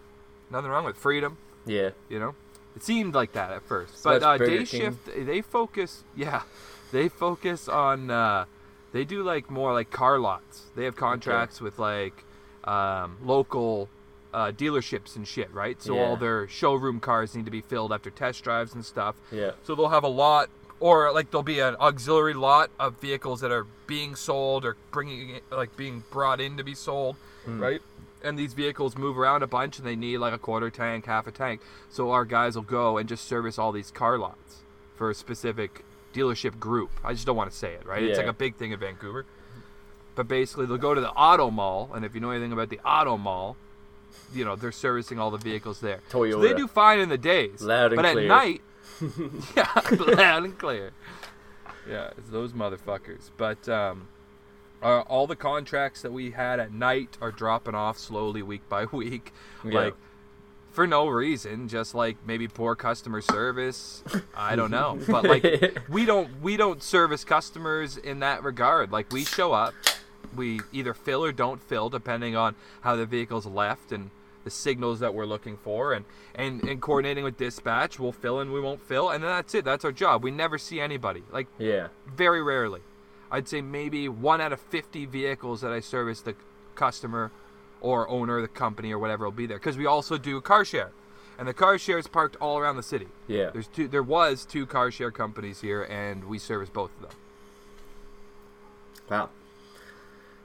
[0.51, 1.39] Nothing wrong with freedom.
[1.65, 2.35] yeah, You know,
[2.77, 4.03] it seemed like that at first.
[4.03, 6.05] So but uh, day shift, they focus.
[6.17, 6.43] Yeah,
[6.93, 8.11] they focus on.
[8.11, 8.47] Uh,
[8.93, 10.65] they do like more like car lots.
[10.77, 12.25] They have contracts with like
[12.65, 13.89] um, local
[14.35, 15.81] uh, dealerships and shit, right?
[15.83, 16.03] So Yeah.
[16.03, 19.15] all their showroom cars need to be filled after test drives and stuff.
[19.33, 20.49] yeah, So they'll have a lot,
[20.81, 25.41] or like there'll be an auxiliary lot of vehicles that are being sold or bringing,
[25.51, 27.81] like being brought in to be sold, right?
[28.25, 31.27] And these vehicles move around a bunch, and they need like a quarter tank, half
[31.27, 31.61] a tank.
[31.91, 34.63] So our guys will go and just service all these car lots
[34.95, 36.91] for a specific dealership group.
[37.03, 38.03] I just don't want to say it, right?
[38.03, 39.27] It's like a big thing in Vancouver.
[40.15, 42.81] But basically, they'll go to the auto mall, and if you know anything about the
[42.81, 43.57] auto mall,
[44.35, 46.01] you know they're servicing all the vehicles there.
[46.11, 46.33] Toyota.
[46.33, 48.25] So they do fine in the days, Loud and but clear.
[48.25, 48.61] at night,
[49.57, 50.93] yeah, loud and clear.
[51.89, 53.31] Yeah, it's those motherfuckers.
[53.37, 54.09] But um,
[54.83, 58.85] uh, all the contracts that we had at night are dropping off slowly, week by
[58.93, 59.33] week.
[59.65, 59.73] Yeah.
[59.73, 59.95] Like
[60.73, 64.03] for no reason, just like maybe poor customer service.
[64.35, 68.91] I don't know, but like we don't we don't service customers in that regard.
[68.91, 69.75] Like we show up,
[70.35, 74.11] we either fill or don't fill depending on how the vehicle's left and
[74.45, 78.53] the signals that we're looking for and and, and coordinating with dispatch we'll fill and
[78.53, 81.47] we won't fill and then that's it that's our job we never see anybody like
[81.59, 82.81] yeah, very rarely
[83.33, 86.35] i'd say maybe one out of 50 vehicles that i service the
[86.77, 87.31] customer
[87.81, 90.65] or owner of the company or whatever will be there because we also do car
[90.65, 90.93] share
[91.39, 93.51] and the car share is parked all around the city yeah.
[93.51, 97.11] there's two there was two car share companies here and we service both of them
[99.11, 99.29] Wow.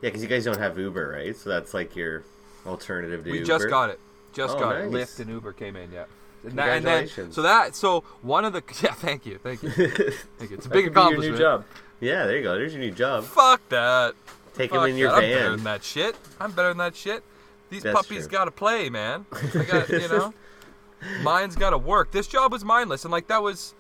[0.01, 1.35] Yeah, because you guys don't have Uber, right?
[1.35, 2.23] So that's like your
[2.65, 3.31] alternative to Uber.
[3.31, 3.47] We Uber.
[3.47, 3.99] just got it.
[4.33, 4.91] Just Oh, got it.
[4.91, 5.15] nice.
[5.15, 6.03] Lyft and Uber came in, yeah.
[6.43, 7.35] And, that, and then Congratulations.
[7.35, 9.69] so that so one of the yeah, thank you, thank you,
[10.37, 10.57] thank you.
[10.57, 11.31] It's a big be your accomplishment.
[11.33, 11.65] new job.
[11.99, 12.55] Yeah, there you go.
[12.57, 13.23] There's your new job.
[13.23, 14.13] Fuck that.
[14.55, 15.15] Take Fuck him in your that.
[15.23, 16.15] I'm better than that shit.
[16.39, 17.23] I'm better than that shit.
[17.69, 18.31] These That's puppies true.
[18.37, 19.25] gotta play, man.
[19.31, 20.33] I got you know.
[21.21, 22.11] Mine's gotta work.
[22.11, 23.75] This job was mindless, and like that was,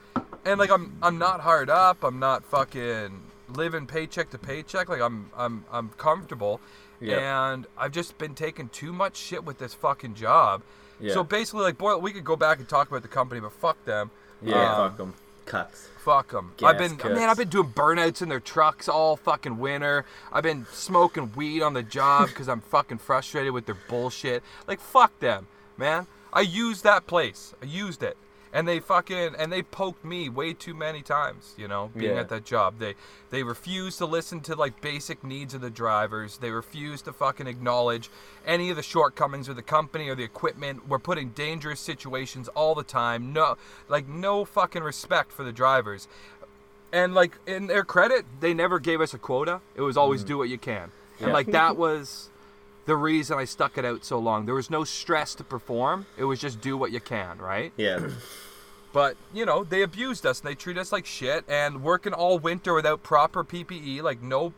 [0.45, 2.03] and like I'm I'm not hard up.
[2.03, 4.89] I'm not fucking living paycheck to paycheck.
[4.89, 6.59] Like I'm I'm I'm comfortable,
[6.99, 7.51] Yeah.
[7.53, 10.61] and I've just been taking too much shit with this fucking job.
[10.99, 11.13] Yeah.
[11.13, 13.83] So basically, like, boy, we could go back and talk about the company, but fuck
[13.85, 14.09] them.
[14.41, 15.13] Yeah, Um, fuck 'em.
[15.47, 15.89] Cuts.
[15.99, 16.53] Fuck them.
[16.63, 17.15] I've been, cuts.
[17.15, 20.05] man, I've been doing burnouts in their trucks all fucking winter.
[20.31, 24.43] I've been smoking weed on the job because I'm fucking frustrated with their bullshit.
[24.67, 26.05] Like, fuck them, man.
[26.31, 27.53] I used that place.
[27.61, 28.17] I used it.
[28.53, 32.21] And they fucking and they poked me way too many times, you know, being Yeah.
[32.21, 32.79] at that job.
[32.79, 32.95] They
[33.29, 36.37] they refused to listen to like basic needs of the drivers.
[36.37, 38.09] They refused to fucking acknowledge
[38.45, 40.87] any of the shortcomings of the company or the equipment.
[40.87, 43.33] We're put in dangerous situations all the time.
[43.33, 43.57] No
[43.87, 46.07] like no fucking respect for the drivers.
[46.93, 49.61] And like in their credit, they never gave us a quota.
[49.75, 50.27] It was always mm.
[50.27, 50.91] do what you can.
[51.19, 52.29] And like that was
[52.87, 54.45] the reason I stuck it out so long.
[54.45, 56.07] There was no stress to perform.
[56.17, 57.71] It was just do what you can, right?
[57.77, 58.09] Yeah.
[58.93, 61.43] But you know, they abused us and they treat us like shit.
[61.47, 64.53] And working all winter without proper PPE, like no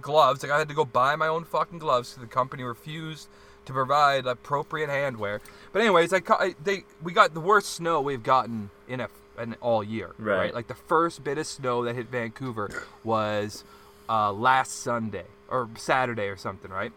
[0.00, 3.28] gloves, like I had to go buy my own fucking gloves because the company refused
[3.66, 5.40] to provide appropriate handwear.
[5.72, 9.08] But anyways, I, I they we got the worst snow we've gotten in a
[9.40, 10.12] in all year.
[10.18, 10.52] Right.
[10.52, 13.62] Like the first bit of snow that hit Vancouver was
[14.08, 16.92] uh, last Sunday or Saturday or something, right?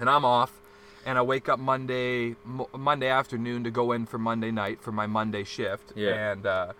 [0.00, 0.52] And I'm off,
[1.06, 4.90] and I wake up Monday Mo- Monday afternoon to go in for Monday night for
[4.92, 6.32] my Monday shift, Yeah.
[6.32, 6.72] and uh,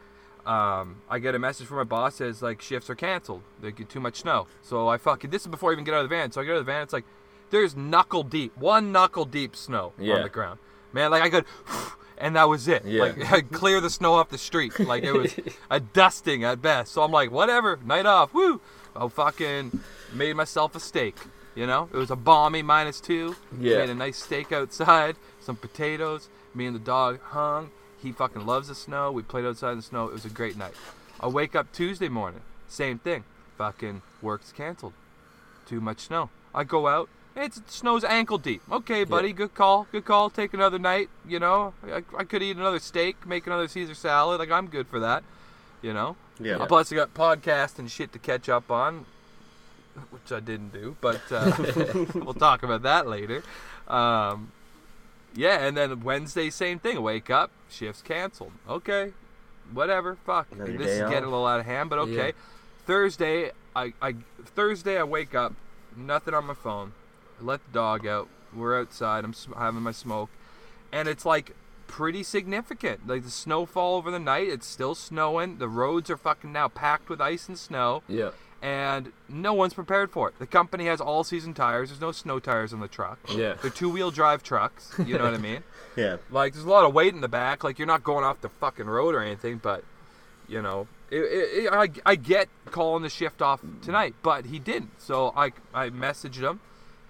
[0.47, 3.43] um, I get a message from my boss says like shifts are canceled.
[3.61, 4.47] They get too much snow.
[4.63, 6.33] So I fucking this is before I even get out of the van.
[6.33, 6.83] So I get out of the van.
[6.83, 7.05] It's like
[7.51, 10.15] there's knuckle deep, one knuckle deep snow Yeah.
[10.15, 10.59] on the ground.
[10.93, 11.45] Man, like I could,
[12.19, 12.85] and that was it.
[12.85, 13.03] Yeah.
[13.03, 14.79] Like I clear the snow off the street.
[14.81, 15.35] Like it was
[15.71, 16.93] a dusting at best.
[16.93, 18.33] So I'm like, whatever, night off.
[18.35, 18.61] Woo!
[18.97, 19.81] I fucking
[20.13, 21.17] made myself a steak.
[21.55, 23.35] You know, it was a balmy minus two.
[23.59, 23.79] Yeah.
[23.79, 26.29] Made a nice steak outside, some potatoes.
[26.55, 27.71] Me and the dog hung.
[28.03, 29.13] He fucking loves the snow.
[29.13, 30.07] We played outside in the snow.
[30.07, 30.75] It was a great night.
[31.19, 32.41] I wake up Tuesday morning.
[32.69, 33.25] Same thing.
[33.59, 34.95] Fucking work's canceled.
[35.67, 36.31] Too much snow.
[36.55, 37.09] I go out.
[37.37, 38.63] It's it snow's ankle deep.
[38.71, 39.33] Okay, buddy.
[39.33, 39.87] Good call.
[39.93, 40.31] Good call.
[40.31, 41.09] Take another night.
[41.27, 44.41] You know, I, I could eat another steak, make another Caesar salad.
[44.41, 45.23] Like I'm good for that.
[45.83, 46.17] You know.
[46.41, 46.65] Yeah.
[46.67, 49.05] Plus, I got podcast and shit to catch up on,
[50.11, 51.53] which I didn't do, but uh,
[52.15, 53.43] we'll talk about that later.
[53.89, 54.53] Um,
[55.35, 57.01] yeah, and then Wednesday, same thing.
[57.03, 58.53] Wake up, shifts canceled.
[58.69, 59.13] Okay,
[59.73, 60.17] whatever.
[60.27, 60.49] Fuck.
[60.53, 61.11] Another this is off.
[61.11, 62.29] getting a little out of hand, but okay.
[62.29, 62.33] Yeah.
[62.87, 65.55] Thursday, I, I Thursday I wake up,
[65.97, 66.93] nothing on my phone.
[67.41, 68.29] I let the dog out.
[68.55, 69.25] We're outside.
[69.25, 70.31] I'm sm- having my smoke,
[70.93, 71.55] and it's like
[71.87, 73.07] pretty significant.
[73.07, 74.49] Like the snowfall over the night.
[74.49, 75.59] It's still snowing.
[75.59, 78.31] The roads are fucking now packed with ice and snow Yeah.
[78.63, 80.39] And no one's prepared for it.
[80.39, 81.89] The company has all season tires.
[81.89, 83.19] There's no snow tires on the truck.
[83.35, 83.55] Yeah.
[83.61, 84.93] They're two wheel drive trucks.
[84.99, 85.63] You know what I mean?
[85.97, 86.19] Yeah.
[86.31, 87.65] Like there's a lot of weight in the back.
[87.65, 89.83] Like you're not going off the fucking road or anything, but
[90.49, 94.61] you know, it, it, it, I, I get calling the shift off tonight, but he
[94.61, 95.01] didn't.
[95.01, 96.61] So I I messaged him.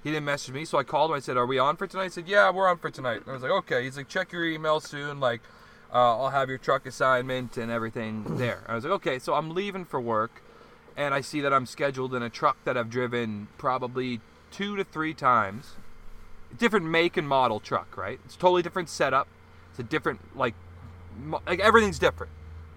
[0.02, 1.16] He didn't message me, so I called him.
[1.16, 3.28] I said, "Are we on for tonight?" He said, "Yeah, we're on for tonight." And
[3.28, 5.20] I was like, "Okay." He's like, "Check your email soon.
[5.20, 5.42] Like,
[5.92, 9.50] uh, I'll have your truck assignment and everything there." I was like, "Okay." So I'm
[9.50, 10.42] leaving for work,
[11.00, 14.84] and I see that I'm scheduled in a truck that I've driven probably two to
[14.84, 15.76] three times.
[16.58, 18.20] Different make and model truck, right?
[18.26, 19.26] It's totally different setup.
[19.70, 20.54] It's a different like,
[21.46, 22.30] like everything's different.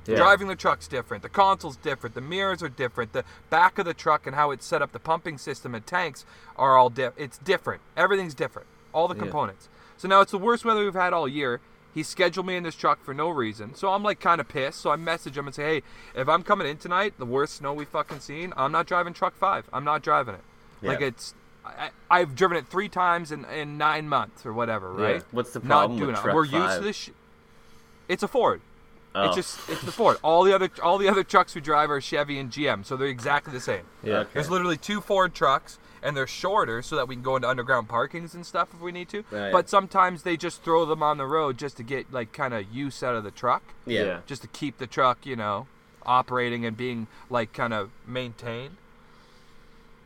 [0.05, 0.15] Yeah.
[0.15, 1.21] Driving the truck's different.
[1.21, 2.15] The console's different.
[2.15, 3.11] The mirrors are different.
[3.11, 6.25] The back of the truck and how it's set up, the pumping system and tanks
[6.55, 7.13] are all diff.
[7.17, 7.81] It's different.
[7.97, 8.67] Everything's different.
[8.93, 9.23] All the Yeah.
[9.23, 9.67] components.
[9.97, 11.59] So now it's the worst weather we've had all year.
[11.93, 13.75] He scheduled me in this truck for no reason.
[13.75, 14.81] So I'm like kind of pissed.
[14.81, 15.81] So I message him and say, hey,
[16.19, 19.35] if I'm coming in tonight, the worst snow we fucking seen, I'm not driving truck
[19.35, 19.65] five.
[19.71, 20.41] I'm not driving it.
[20.81, 21.69] Like it's, I,
[22.09, 25.23] I- I've driven it three times in, in nine months or whatever, right?
[25.31, 26.21] What's the Not problem doing with it.
[26.23, 26.79] truck We're used five?
[26.79, 26.95] to this.
[26.95, 27.09] Sh-
[28.09, 28.61] it's a Ford.
[29.15, 29.27] Oh.
[29.27, 30.17] It's just it's the Ford.
[30.23, 33.07] All the other all the other trucks we drive are Chevy and GM, so they're
[33.07, 33.83] exactly the same.
[34.03, 34.19] Yeah.
[34.21, 34.29] Okay.
[34.33, 37.87] There's literally two Ford trucks, and they're shorter so that we can go into underground
[37.87, 39.23] parkings and stuff if we need to.
[39.31, 39.51] Right.
[39.51, 42.71] But sometimes they just throw them on the road just to get like kind of
[42.71, 44.03] use out of the truck, yeah.
[44.03, 44.19] Yeah.
[44.27, 45.67] just to keep the truck, you know,
[46.05, 48.77] operating and being like kind of maintained.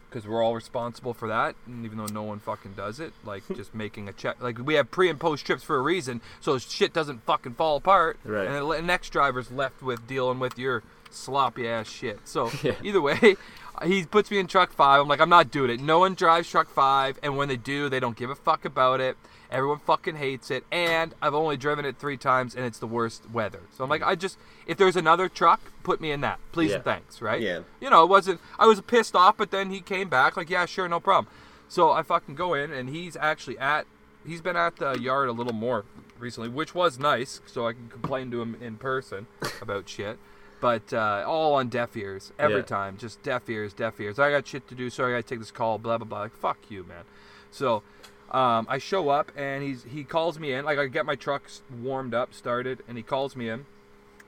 [0.10, 3.44] Because we're all responsible for that, and even though no one fucking does it, like
[3.56, 4.42] just making a check.
[4.42, 7.76] Like we have pre and post trips for a reason, so shit doesn't fucking fall
[7.76, 8.18] apart.
[8.24, 8.48] Right.
[8.48, 10.82] And the next driver's left with dealing with your
[11.12, 12.20] sloppy ass shit.
[12.24, 12.76] So Yeah.
[12.82, 13.36] either way,
[13.84, 15.02] he puts me in truck five.
[15.02, 15.80] I'm like, I'm not doing it.
[15.80, 19.00] No one drives truck five, and when they do, they don't give a fuck about
[19.02, 19.18] it.
[19.50, 23.30] Everyone fucking hates it, and I've only driven it three times, and it's the worst
[23.32, 23.62] weather.
[23.76, 24.08] So I'm like, mm.
[24.08, 26.76] I just, if there's another truck, put me in that, please Yeah.
[26.78, 27.42] and thanks, right?
[27.42, 27.60] Yeah.
[27.80, 28.42] You know, it wasn't.
[28.60, 31.32] I was pissed off, but then he came back, like, yeah, sure, no problem.
[31.70, 33.86] So I fucking go in, and he's actually at,
[34.26, 35.86] he's been at the yard a little more
[36.20, 39.28] recently, which was nice, so I can complain to him in person
[39.62, 40.18] about shit.
[40.60, 42.62] But uh, all on deaf ears every Yeah.
[42.64, 44.18] time, just deaf ears, deaf ears.
[44.18, 45.78] I got shit to do, Sorry, I got to take this call.
[45.78, 46.20] Blah blah blah.
[46.22, 47.04] Like fuck you, man.
[47.52, 47.84] So
[48.32, 50.66] um, I show up and he's he calls me in.
[50.66, 53.66] Like I get my truck s- warmed up, started, and he calls me in.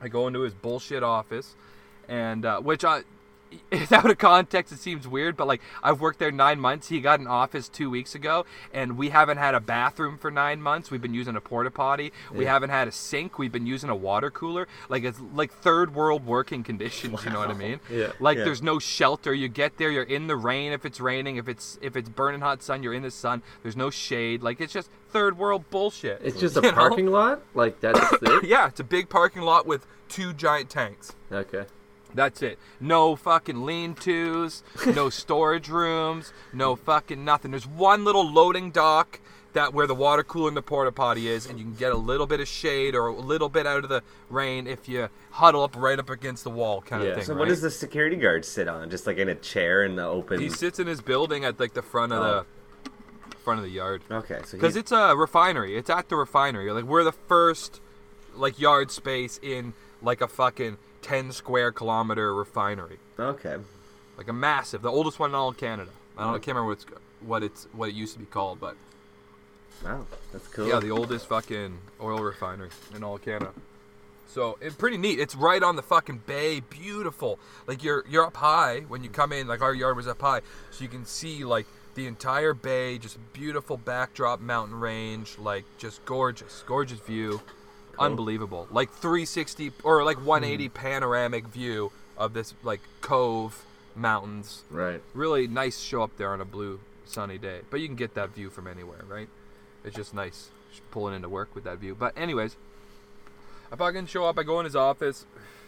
[0.01, 1.55] I go into his bullshit office,
[2.07, 3.01] and uh, which I.
[3.71, 6.87] Without a context, it seems weird, but like I've worked there nine months.
[6.89, 10.61] He got an office two weeks ago, and we haven't had a bathroom for nine
[10.61, 10.91] months.
[10.91, 12.11] We've been using a porta potty.
[12.31, 13.39] We haven't had a sink.
[13.39, 14.67] We've been using a water cooler.
[14.87, 17.23] Like it's like third world working conditions.
[17.25, 17.79] You know what I mean?
[17.89, 18.11] Yeah.
[18.19, 18.43] Like Yeah.
[18.45, 19.33] there's no shelter.
[19.33, 21.37] You get there, you're in the rain if it's raining.
[21.37, 23.41] If it's if it's burning hot sun, you're in the sun.
[23.63, 24.43] There's no shade.
[24.43, 26.21] Like it's just third world bullshit.
[26.23, 26.75] It's just a you know?
[26.77, 27.41] parking lot?
[27.55, 28.43] Like that's it?
[28.45, 31.13] Yeah, it's a big parking lot with two giant tanks.
[31.31, 31.65] Okay.
[32.13, 32.57] That's it.
[32.79, 34.63] No fucking lean-tos,
[34.95, 37.51] no storage rooms, no fucking nothing.
[37.51, 39.19] There's one little loading dock
[39.53, 41.97] that where the water cooler and the porta potty is, and you can get a
[41.97, 45.63] little bit of shade or a little bit out of the rain if you huddle
[45.63, 47.09] up right up against the wall, kind Yeah.
[47.09, 47.25] of thing.
[47.25, 47.39] So right?
[47.39, 48.89] what does the security guard sit on?
[48.91, 50.39] Just like in a chair in the open.
[50.39, 52.45] He sits in his building at like the front of Oh.
[52.85, 52.91] the
[53.37, 55.75] front of the yard okay, so because he's, it's a refinery.
[55.77, 56.71] It's at the refinery.
[56.71, 57.81] Like we're the first
[58.35, 62.99] like yard space in like a fucking ten square kilometer refinery.
[63.19, 63.57] okay.
[64.17, 65.91] like a massive, the oldest one in all of Canada.
[66.17, 66.85] I don't, I can't remember what it's,
[67.21, 68.75] what it's what it used to be called, but
[69.83, 70.67] Wow, that's cool.
[70.67, 73.53] yeah, the oldest fucking oil refinery in all of Canada.
[74.27, 75.19] So it's pretty neat.
[75.19, 77.39] It's right on the fucking bay, beautiful.
[77.65, 79.47] Like you're you're up high when you come in.
[79.47, 83.17] Like our yard was up high, so you can see like the entire bay, just
[83.33, 87.41] beautiful backdrop, mountain range, like just gorgeous, gorgeous view,
[87.99, 88.67] unbelievable.
[88.71, 94.63] Like 360 or like 180 panoramic view of this like cove, mountains.
[94.69, 95.01] Right.
[95.13, 97.61] Really nice show up there on a blue sunny day.
[97.69, 99.29] But you can get that view from anywhere, right?
[99.83, 100.49] It's just nice
[100.91, 101.95] pulling into work with that view.
[101.95, 102.55] But anyways,
[103.71, 104.37] I fucking show up.
[104.37, 105.25] I go in his office.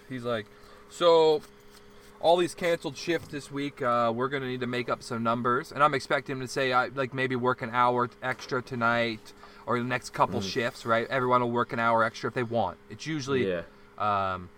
[0.10, 0.46] He's like,
[0.90, 1.42] so
[2.20, 3.82] all these canceled shifts this week.
[3.82, 6.74] Uh, we're gonna need to make up some numbers, and I'm expecting him to say,
[6.74, 9.34] I like maybe work an hour extra tonight
[9.72, 10.86] or the next couple shifts.
[10.86, 11.08] Right?
[11.10, 12.78] Everyone will work an hour extra if they want.
[12.90, 13.62] It's usually Yeah.
[13.98, 14.50] um,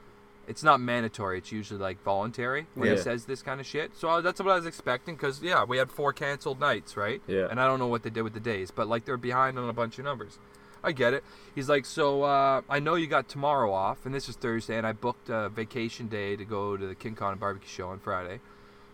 [0.45, 1.37] it's not mandatory.
[1.37, 3.91] It's usually like voluntary when he says this kind of shit.
[3.97, 7.21] So uh, that's what I was expecting because yeah, we had four canceled nights, right?
[7.27, 7.47] Yeah.
[7.49, 9.69] And I don't know what they did with the days, but like they're behind on
[9.69, 10.37] a bunch of numbers.
[10.83, 11.23] I get it.
[11.55, 14.85] He's like, so uh, I know you got tomorrow off, and this is Thursday, and
[14.85, 18.41] I booked a vacation day to go to the King Khan barbecue show on Friday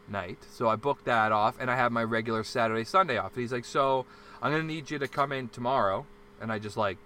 [0.08, 0.38] night.
[0.52, 3.34] So I booked that off, and I have my regular Saturday, Sunday off.
[3.34, 4.06] And he's like, so
[4.42, 6.06] I'm gonna need you to come in tomorrow,
[6.42, 6.98] and I just like,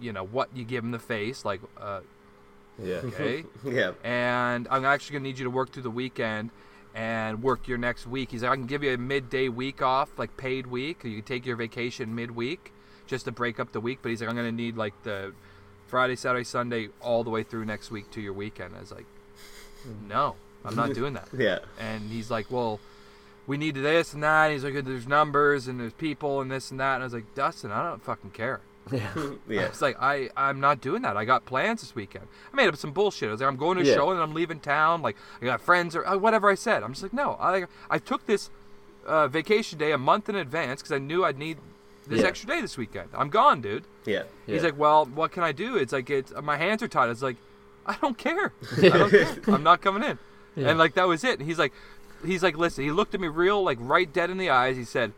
[0.00, 2.00] you know, what you give him the face, like, uh,
[2.82, 2.96] Yeah.
[3.04, 3.92] okay Yeah.
[4.04, 6.50] and I'm actually gonna need you to work through the weekend
[6.94, 8.30] and work your next week.
[8.30, 11.04] He's like, I can give you a midday week off, like paid week.
[11.04, 12.72] You can take your vacation midweek
[13.06, 13.98] just to break up the week.
[14.02, 15.32] But he's like, I'm gonna need like the
[15.88, 18.74] Friday, Saturday, Sunday, all the way through next week to your weekend.
[18.76, 19.06] I was like,
[20.08, 21.28] no, I'm not doing that.
[21.36, 21.58] Yeah.
[21.78, 22.78] And he's like, well,
[23.48, 24.44] we need this and that.
[24.44, 26.94] And he's like, there's numbers and there's people and this and that.
[26.94, 28.60] And I was like, Dustin, I don't fucking care.
[28.92, 29.12] Yeah.
[29.48, 29.62] Yeah.
[29.66, 31.16] It's like I I'm not doing that.
[31.16, 32.26] I got plans this weekend.
[32.52, 33.28] I made up some bullshit.
[33.28, 33.94] I was like I'm going to a Yeah.
[33.96, 35.02] show and I'm leaving town.
[35.02, 36.82] Like I got friends or uh, whatever I said.
[36.82, 37.36] I'm just like no.
[37.40, 38.48] I I took this
[39.06, 41.58] uh, vacation day a month in advance because I knew I'd need
[42.06, 42.28] this Yeah.
[42.28, 43.10] extra day this weekend.
[43.14, 43.84] I'm gone, dude.
[44.06, 44.22] Yeah.
[44.46, 45.76] He's like, well, what can I do?
[45.76, 47.10] It's like it's my hands are tied.
[47.10, 47.36] It's like
[47.84, 48.54] I don't care.
[48.78, 49.36] I don't care.
[49.54, 50.18] I'm not coming in.
[50.56, 50.70] Yeah.
[50.70, 51.38] And like that was it.
[51.38, 51.74] And he's like,
[52.24, 52.84] he's like, listen.
[52.84, 54.76] He looked at me real like right dead in the eyes.
[54.76, 55.12] He said,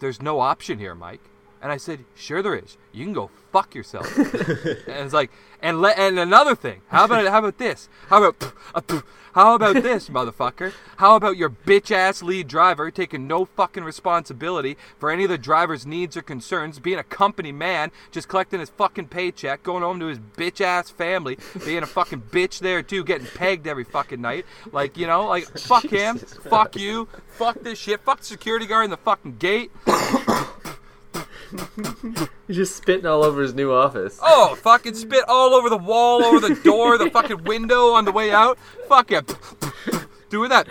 [0.00, 1.20] "There's no option here, Mike."
[1.60, 2.76] And I said, "Sure there is.
[2.92, 6.82] You can go fuck yourself." and it's like, and le- and another thing.
[6.88, 7.88] How about how about this?
[8.08, 9.00] How about uh,
[9.34, 10.72] how about this, motherfucker?
[10.96, 15.38] How about your bitch ass lead driver taking no fucking responsibility for any of the
[15.38, 20.00] driver's needs or concerns, being a company man, just collecting his fucking paycheck, going home
[20.00, 24.20] to his bitch ass family, being a fucking bitch there too, getting pegged every fucking
[24.20, 24.46] night.
[24.72, 28.66] Like you know, like fuck him, Jesus fuck you, fuck this shit, fuck the security
[28.66, 29.70] guard in the fucking gate.
[32.46, 34.18] He's just spitting all over his new office.
[34.22, 38.12] Oh, fucking spit all over the wall, over the door, the fucking window on the
[38.12, 38.58] way out.
[38.88, 39.20] Fuck yeah.
[40.30, 40.68] Doing that.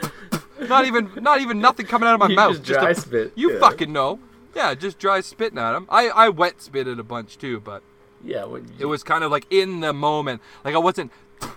[0.61, 2.51] Not even not even nothing coming out of my You mouth.
[2.63, 3.31] just dry a- spit.
[3.35, 3.59] You Yeah.
[3.59, 4.19] fucking know.
[4.55, 5.85] Yeah, just dry spitting at him.
[5.89, 7.83] I, I wet spitted a bunch too, but
[8.23, 8.45] Yeah.
[8.45, 10.41] What, it was kind of like in the moment.
[10.65, 11.11] Like I wasn't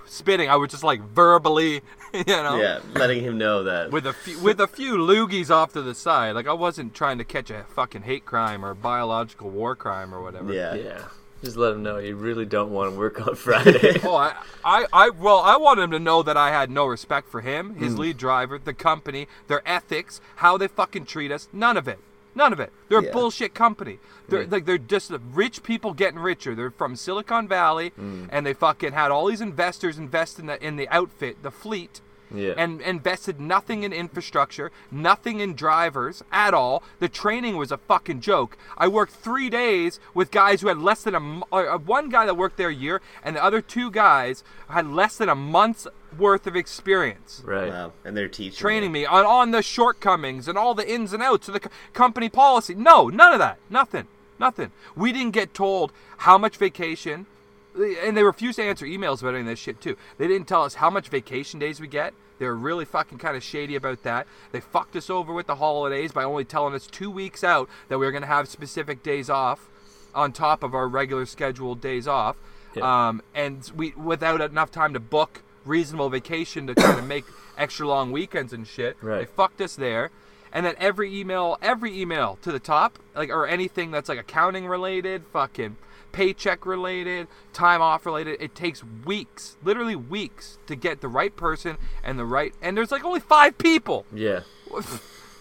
[0.07, 0.49] spitting.
[0.49, 1.75] I was just like verbally,
[2.13, 2.61] you know.
[2.61, 2.81] Yeah.
[2.95, 3.91] Letting him know that.
[3.91, 7.19] With a few, with a few loogies off to the side, like I wasn't trying
[7.19, 10.53] to catch a fucking hate crime or biological war crime or whatever.
[10.53, 10.75] yeah.
[10.75, 11.05] Yeah.
[11.43, 13.99] Just let him know you really don't want to work on Friday.
[14.05, 17.29] Oh, I, I, I, well, I wanted him to know that I had no respect
[17.29, 17.99] for him, his mm.
[17.99, 21.49] lead driver, the company, their ethics, how they fucking treat us.
[21.53, 21.99] None of it.
[22.41, 22.73] None of it.
[22.89, 23.11] They're Yeah.
[23.11, 23.99] a bullshit company.
[24.31, 26.55] They're like they're just rich people getting richer.
[26.55, 28.25] They're from Silicon Valley, Hmm.
[28.31, 32.01] and they fucking had all these investors invest in the in the outfit, the fleet,
[32.35, 32.55] yeah.
[32.57, 36.83] and invested nothing in infrastructure, nothing in drivers at all.
[36.99, 38.57] The training was a fucking joke.
[38.77, 42.27] I worked three days with guys who had less than a m- uh, one guy
[42.27, 45.87] that worked there a year, and the other two guys had less than a month's
[46.19, 47.43] worth of experience.
[47.45, 47.69] right.
[47.69, 47.93] Wow.
[48.05, 48.57] And they're teaching.
[48.59, 51.71] Training me on, on the shortcomings and all the ins and outs of the co-
[51.93, 52.75] company policy.
[52.75, 53.59] No, none of that.
[53.69, 54.09] Nothing.
[54.39, 54.73] Nothing.
[54.97, 57.27] We didn't get told how much vacation,
[57.75, 59.97] and they refused to answer emails about any of this shit too.
[60.19, 62.15] They didn't tell us how much vacation days we get.
[62.39, 64.27] They were really fucking kind of shady about that.
[64.51, 67.99] They fucked us over with the holidays by only telling us two weeks out that
[67.99, 69.69] we were going to have specific days off
[70.15, 72.37] on top of our regular scheduled days off.
[72.75, 73.09] Yeah.
[73.09, 77.25] Um, and we without enough time to book reasonable vacation to kind of make
[77.59, 78.97] extra long weekends and shit.
[79.03, 79.19] Right.
[79.19, 80.11] They fucked us there.
[80.53, 84.67] And then every email, every email to the top, like or anything that's like accounting
[84.67, 85.77] related, fucking
[86.13, 91.77] paycheck related, time off related, it takes weeks, literally weeks, to get the right person
[92.05, 92.55] and the right.
[92.63, 94.07] And there's like only five people.
[94.15, 94.41] Yeah.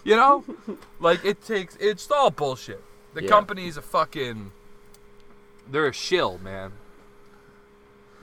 [0.06, 0.46] You know,
[1.02, 1.76] like it takes.
[1.76, 2.82] It's all bullshit.
[3.14, 3.30] The Yeah.
[3.30, 4.54] company's a fucking.
[5.70, 6.72] They're a shill, man.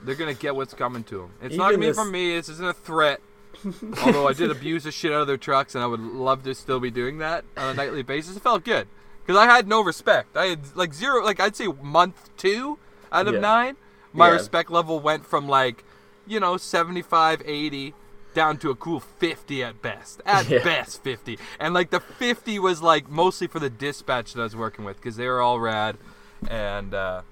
[0.03, 1.31] They're gonna get what's coming to them.
[1.43, 2.35] It's not Even gonna be from me.
[2.35, 3.21] This isn't a threat.
[4.05, 6.55] Although I did abuse the shit out of their trucks, and I would love to
[6.55, 8.37] still be doing that on a nightly basis.
[8.37, 8.89] It felt good
[9.27, 10.37] because I had no respect.
[10.37, 11.25] I had like zero.
[11.25, 12.79] Like I'd say month two
[13.13, 13.41] out of Yeah.
[13.41, 13.77] nine.
[14.13, 14.35] my Yeah.
[14.35, 15.85] respect level went from like,
[16.27, 17.93] you know, 75, 80
[18.33, 20.23] down to a cool 50 at best.
[20.25, 20.63] At Yeah.
[20.65, 21.39] best 50.
[21.61, 25.01] And like the 50 was like mostly for the dispatch that I was working with
[25.03, 25.97] cuz they were all rad
[26.49, 27.23] and uh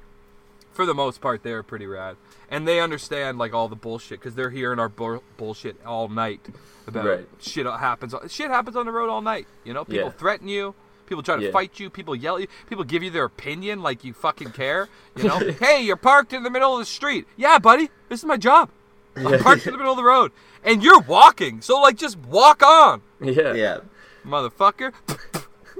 [0.72, 2.16] for the most part they were pretty rad.
[2.50, 6.40] And they understand like all the bullshit cuz they're hearing our bull bullshit all night
[6.86, 7.28] about Right.
[7.40, 9.84] shit happens shit happens on the road all night, you know?
[9.84, 10.18] People Yeah.
[10.18, 10.74] threaten you,
[11.06, 11.50] people try to Yeah.
[11.50, 14.88] fight you, people yell at you, people give you their opinion like you fucking care,
[15.16, 15.38] you know?
[15.60, 17.26] hey, you're parked in the middle of the street.
[17.36, 18.70] Yeah, buddy, this is my job.
[19.16, 20.32] I'm parked in the middle of the road.
[20.64, 23.54] And you're walking, so like just walk on, Yeah.
[23.54, 23.78] Yeah.
[24.26, 24.92] motherfucker.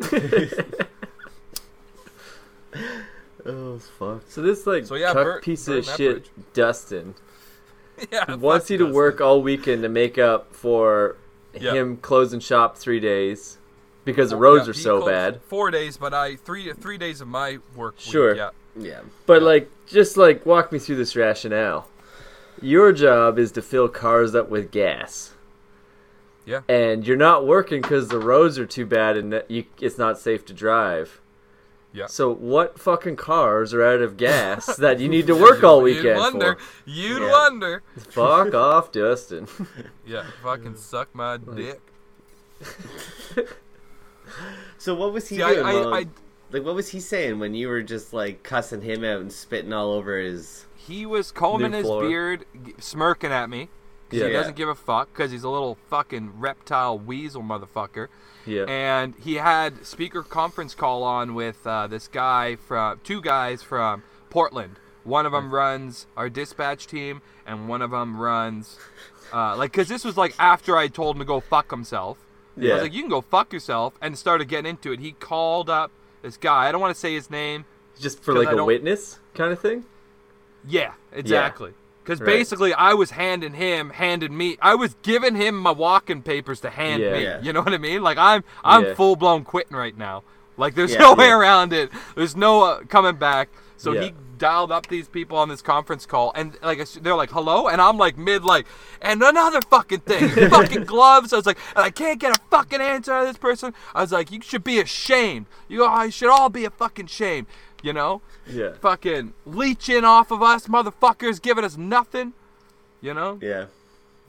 [3.46, 4.22] Oh fuck.
[4.28, 6.46] So this like So, yeah, cuck burn- piece burn of that shit, bridge.
[6.54, 7.14] Dustin,
[8.10, 8.94] yeah, wants you to Dustin.
[8.94, 11.16] work all weekend to make up for
[11.52, 11.72] Yeah.
[11.74, 13.58] him closing shop three days
[14.04, 15.40] because the roads Yeah, are so bad.
[15.42, 17.94] Four days, but I three three days of my work.
[17.98, 18.30] Sure.
[18.30, 18.50] Week, yeah.
[18.76, 19.00] Yeah.
[19.26, 21.88] But like, just like walk me through this rationale.
[22.60, 25.32] Your job is to fill cars up with gas.
[26.46, 26.60] Yeah.
[26.68, 30.44] And you're not working because the roads are too bad and you, it's not safe
[30.46, 31.20] to drive.
[31.92, 32.06] Yeah.
[32.06, 36.04] So what fucking cars are out of gas that you need to work all weekend
[36.04, 36.54] You'd weekend wonder.
[36.56, 36.90] for?
[36.90, 37.30] You'd Yeah.
[37.30, 37.82] wonder.
[37.96, 39.46] Fuck off, Dustin.
[40.04, 41.80] Yeah, fucking suck my dick.
[44.78, 45.64] So what was he See, doing?
[45.64, 46.06] I, while- I,
[46.50, 49.72] like what was he saying when you were just like cussing him out and spitting
[49.72, 50.66] all over his?
[50.76, 52.02] he was combing New his floor.
[52.06, 52.44] beard,
[52.78, 53.68] smirking at me.
[54.10, 54.26] 'cause Yeah.
[54.26, 58.08] he doesn't give a fuck because he's a little fucking reptile weasel motherfucker.
[58.46, 58.64] Yeah.
[58.68, 64.02] and he had speaker conference call on with uh, this guy from two guys from
[64.28, 64.78] Portland.
[65.04, 68.78] One of them runs our dispatch team, and one of them runs
[69.32, 72.18] uh, like because this was like after I told him to go fuck himself.
[72.56, 72.74] I Yeah.
[72.74, 75.00] was like, you can go fuck yourself, and started getting into it.
[75.00, 75.90] He called up
[76.22, 76.68] this guy.
[76.68, 77.64] I don't want to say his name.
[78.00, 79.84] Just for like I a don't- witness kind of thing?
[80.66, 81.72] Yeah, exactly.
[82.02, 82.26] Because Right.
[82.26, 84.58] basically, I was handing him, handing me.
[84.60, 87.12] I was giving him my walking papers to hand Yeah.
[87.12, 87.22] me.
[87.22, 87.40] Yeah.
[87.42, 88.02] You know what I mean?
[88.02, 88.94] Like I'm, I'm Yeah.
[88.94, 90.22] full blown quitting right now.
[90.56, 91.90] Like there's Yeah, no way around it.
[92.14, 93.48] There's no uh, coming back.
[93.76, 94.02] So Yeah.
[94.02, 94.14] he
[94.44, 97.96] dialed up these people on this conference call, and like they're like, "Hello," and I'm
[97.96, 98.66] like mid like,
[99.00, 101.32] and another fucking thing, fucking gloves.
[101.32, 103.72] I was like, and I can't get a fucking answer out of this person.
[103.94, 105.46] I was like, you should be ashamed.
[105.66, 107.46] You oh, guys should all be a fucking shame.
[107.82, 108.20] You know?
[108.46, 108.74] Yeah.
[108.80, 112.34] fucking leeching off of us, motherfuckers, giving us nothing.
[113.00, 113.66] You know, Yeah.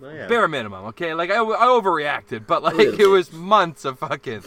[0.01, 0.27] Oh, yeah.
[0.27, 0.85] bare minimum.
[0.87, 4.43] Okay, like I, I overreacted, but like it was months of fucking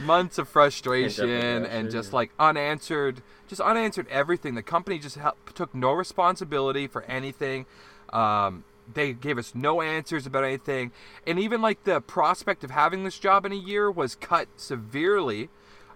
[0.00, 2.16] months of frustration and just yeah.
[2.16, 3.22] like unanswered,
[3.52, 4.54] just unanswered everything.
[4.54, 7.66] The company just help, took no responsibility for anything.
[8.10, 10.90] Um, they gave us no answers about anything,
[11.26, 15.50] and even like the prospect of having this job in a year was cut severely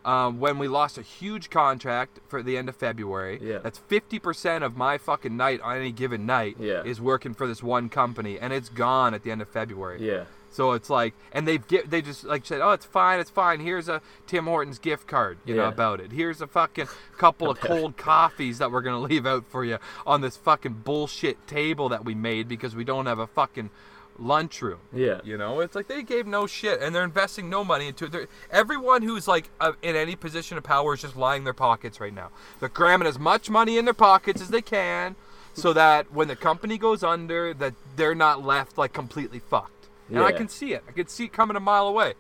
[0.04, 3.40] um, when we lost a huge contract for the end of February.
[3.42, 3.58] Yeah.
[3.58, 6.82] That's 50% of my fucking night on any given night Yeah.
[6.84, 10.06] is working for this one company, and it's gone at the end of February.
[10.06, 10.24] Yeah.
[10.50, 13.60] So it's like, and they've get, they just like said, oh, it's fine, it's fine.
[13.60, 16.12] Here's a Tim Hortons gift card, you know about it.
[16.12, 16.88] Here's a fucking
[17.18, 21.46] couple of cold coffees that we're gonna leave out for you on this fucking bullshit
[21.46, 23.70] table that we made because we don't have a fucking
[24.18, 24.80] lunchroom.
[24.92, 25.20] Yeah.
[25.24, 28.12] You know, it's like they gave no shit, and they're investing no money into it.
[28.12, 32.00] They're, everyone who's like uh, in any position of power is just lying their pockets
[32.00, 32.30] right now.
[32.60, 35.16] They're cramming as much money in their pockets as they can,
[35.54, 39.72] so that when the company goes under, that they're not left like completely fucked.
[40.08, 40.84] And I can see it.
[40.88, 42.14] I can see it coming a mile away.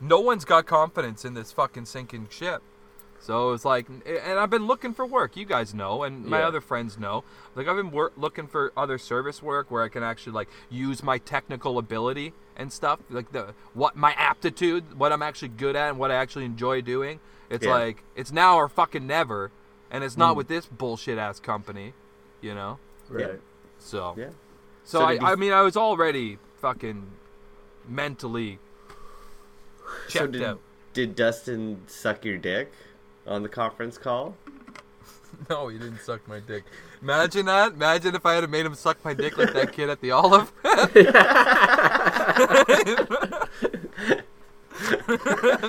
[0.00, 2.62] No one's got confidence in this fucking sinking ship.
[3.18, 5.36] So it's like, and I've been looking for work.
[5.36, 6.48] You guys know, and my Yeah.
[6.48, 7.24] other friends know.
[7.54, 11.02] Like I've been wor- looking for other service work where I can actually like use
[11.02, 15.88] my technical ability and stuff, like the what my aptitude, what I'm actually good at,
[15.88, 17.18] and what I actually enjoy doing.
[17.48, 17.74] It's Yeah.
[17.74, 19.50] like it's now or fucking never,
[19.90, 20.36] and it's not Mm.
[20.36, 21.94] with this bullshit ass company,
[22.42, 22.78] you know.
[23.08, 23.40] Right.
[23.78, 24.28] So Yeah.
[24.86, 27.06] So, So I, did you- I mean, I was already fucking
[27.86, 28.58] mentally
[30.08, 30.60] checked so did, out.
[30.94, 32.72] did Dustin suck your dick
[33.26, 34.34] on the conference call?
[35.50, 36.64] No, he didn't suck my dick.
[37.02, 37.72] Imagine that.
[37.74, 40.50] Imagine if I had made him suck my dick like that kid at the Olive.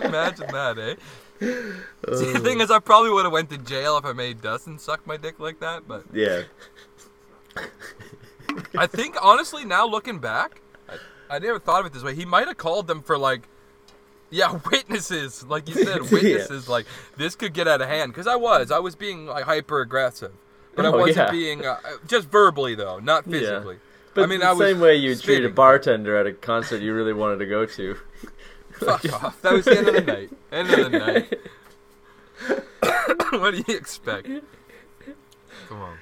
[0.05, 0.95] Imagine that, eh?
[2.15, 4.79] See, the thing is, I probably would have went to jail if I made Dustin
[4.79, 5.87] suck my dick like that.
[5.87, 6.43] But Yeah.
[8.77, 10.97] I think, honestly, now looking back, I,
[11.35, 12.15] I never thought of it this way.
[12.15, 13.47] He might have called them for like,
[14.29, 16.09] yeah, witnesses, like you said, Yeah.
[16.11, 16.67] witnesses.
[16.67, 16.85] Like
[17.17, 20.33] this could get out of hand because I was, I was being like hyper aggressive,
[20.75, 21.31] but I Oh, wasn't yeah.
[21.31, 21.77] being uh,
[22.07, 23.39] just verbally though, not Yeah.
[23.39, 23.77] physically.
[24.13, 26.81] But I mean, the I was same way you treat a bartender at a concert
[26.81, 27.95] you really wanted to go to.
[28.79, 29.41] Fuck off.
[29.43, 30.29] That was the end of the night.
[30.51, 31.39] End of the night.
[33.39, 34.27] what do you expect?
[35.69, 35.97] Come on.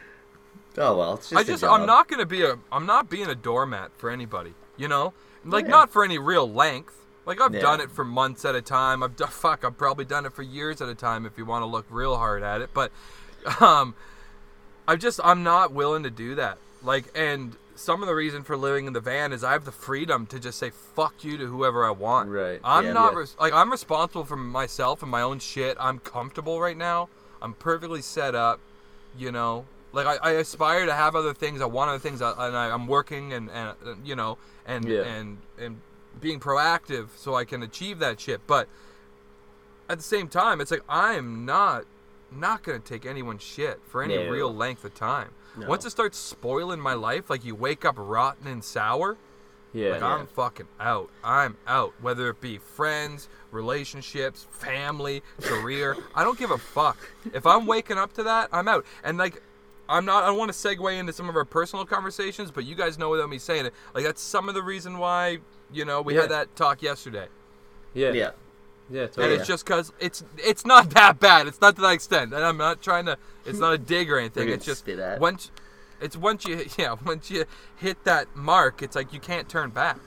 [0.77, 1.63] Oh well, it's just I just.
[1.63, 4.53] I'm not gonna be a I'm not being a doormat for anybody.
[4.77, 5.13] You know,
[5.45, 5.71] like Yeah.
[5.71, 6.93] not for any real length.
[7.25, 7.61] Like I've Yeah.
[7.61, 9.01] done it for months at a time.
[9.03, 9.63] I've done fuck.
[9.63, 12.17] I've probably done it for years at a time if you want to look real
[12.17, 12.71] hard at it.
[12.73, 12.91] But
[13.61, 13.95] um,
[14.87, 16.57] I just I'm not willing to do that.
[16.83, 17.55] Like and.
[17.77, 20.39] Some of the reason for living in the van is I have the freedom to
[20.39, 22.29] just say fuck you to whoever I want.
[22.29, 22.61] Right.
[22.63, 22.93] I'm Yeah.
[22.93, 25.75] not res- like I'm responsible for myself and my own shit.
[25.77, 27.09] I'm comfortable right now.
[27.41, 28.61] I'm perfectly set up.
[29.17, 29.65] You know,
[29.95, 31.61] like I, I aspire to have other things.
[31.61, 33.75] I want other things, uh, and I, I'm working and, and
[34.05, 35.01] you know and Yeah.
[35.03, 35.79] and and
[36.21, 38.41] being proactive so I can achieve that shit.
[38.47, 38.67] But
[39.89, 41.85] at the same time, it's like I'm not
[42.31, 44.29] not gonna take anyone's shit for any No.
[44.29, 45.29] real length of time.
[45.57, 45.67] No.
[45.67, 49.15] Once it starts spoiling my life, like you wake up rotten and sour,
[49.71, 49.91] Yeah.
[49.91, 51.09] like I'm fucking out.
[51.23, 51.93] I'm out.
[52.01, 56.97] Whether it be friends, relationships, family, career, I don't give a fuck.
[57.33, 58.85] If I'm waking up to that, I'm out.
[59.03, 59.41] And like,
[59.87, 60.23] I'm not.
[60.23, 63.29] I want to segue into some of our personal conversations, but you guys know without
[63.29, 63.73] me saying it.
[63.93, 65.39] Like that's some of the reason why
[65.71, 66.21] you know we Yeah.
[66.21, 67.27] had that talk yesterday.
[67.93, 68.11] yeah.
[68.11, 68.31] Yeah.
[68.89, 69.07] Yeah.
[69.17, 71.47] And it's just because it's it's not that bad.
[71.47, 73.17] It's not to that extent, and I'm not trying to.
[73.45, 74.47] It's not a dig or anything.
[74.49, 75.19] It's just spit at.
[75.19, 75.49] once.
[76.01, 77.45] It's once you yeah once you
[77.77, 79.97] hit that mark, it's like you can't turn back.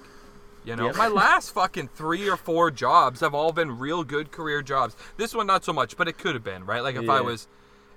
[0.65, 0.97] You know, Yep.
[0.97, 4.95] my last fucking three or four jobs have all been real good career jobs.
[5.17, 6.83] This one not so much, but it could have been right.
[6.83, 7.49] Like if I was,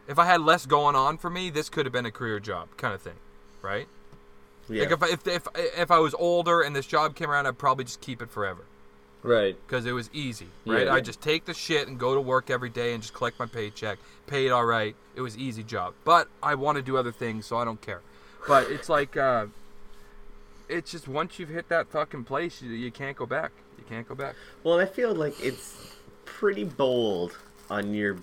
[0.07, 2.69] if I had less going on for me, this could have been a career job
[2.77, 3.17] kind of thing,
[3.61, 3.87] right?
[4.69, 4.83] Yeah.
[4.83, 7.57] Like if I, if if if I was older and this job came around, I'd
[7.57, 8.63] probably just keep it forever
[9.23, 9.55] right.
[9.67, 10.85] because it was easy, right?
[10.85, 10.93] Yeah.
[10.93, 13.45] I just take the shit and go to work every day and just collect my
[13.45, 13.97] paycheck,
[14.27, 14.95] paid all right.
[15.15, 18.01] It was easy job, but I want to do other things, so I don't care.
[18.47, 19.47] But it's like, uh,
[20.67, 23.51] it's just once you've hit that fucking place, you, you can't go back.
[23.77, 24.35] You can't go back.
[24.63, 25.95] Well, I feel like it's
[26.25, 27.37] pretty bold
[27.69, 28.17] on your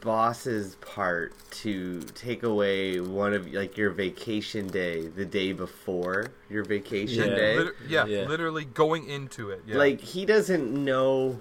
[0.00, 6.64] boss's part to take away one of like your vacation day the day before your
[6.64, 7.34] vacation Yeah.
[7.34, 7.56] day.
[7.58, 8.24] Liter- yeah, Yeah.
[8.26, 9.62] literally going into it.
[9.66, 9.76] Yeah.
[9.78, 11.40] Like he doesn't know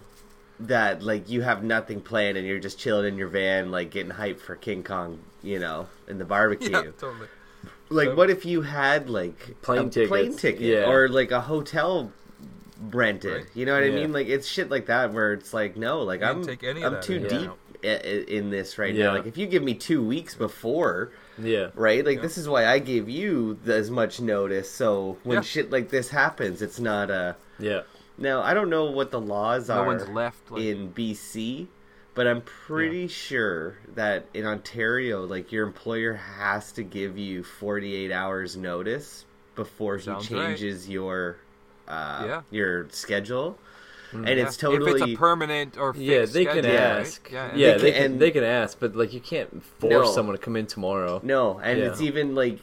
[0.59, 4.11] that like you have nothing planned and you're just chilling in your van like getting
[4.11, 6.69] hyped for King Khan, you know, in the barbecue.
[6.71, 7.27] yeah, totally.
[7.91, 10.89] Like, what if you had like Plane a plane ticket yeah.
[10.89, 12.11] or like a hotel
[12.91, 13.33] rented?
[13.33, 13.45] Right.
[13.55, 14.11] You know what I mean?
[14.13, 17.01] Like, it's shit like that where it's like, no, like You I'm take any I'm
[17.01, 17.49] too deep account.
[17.49, 19.05] i- i- in this right Yeah.
[19.07, 19.13] now.
[19.13, 21.69] Like, if you give me two weeks before, Yeah.
[21.75, 22.05] right?
[22.05, 22.21] Like, Yeah.
[22.23, 24.69] this is why I gave you as much notice.
[24.69, 25.41] So when Yeah.
[25.41, 27.35] shit like this happens, it's not a.
[27.57, 27.81] Yeah.
[28.17, 30.51] Now I don't know what the laws No are one's left.
[30.51, 31.67] Like, in BC,
[32.15, 38.11] but I'm pretty sure that in Ontario, like your employer has to give you 48
[38.11, 39.23] hours notice
[39.55, 40.47] before he Sounds right.
[40.47, 41.37] changes your
[41.87, 42.41] uh, Yeah.
[42.51, 43.57] your schedule,
[44.09, 44.25] Mm-hmm.
[44.27, 44.45] and yeah.
[44.45, 46.79] it's totally if it's a permanent or fixed Yeah, they can schedule, right?
[47.01, 47.29] ask.
[47.31, 48.17] Yeah, Yeah, They they can- can.
[48.19, 50.11] They can ask, but like you can't force No.
[50.11, 51.19] someone to come in tomorrow.
[51.23, 51.85] no, and Yeah.
[51.85, 52.59] it's even like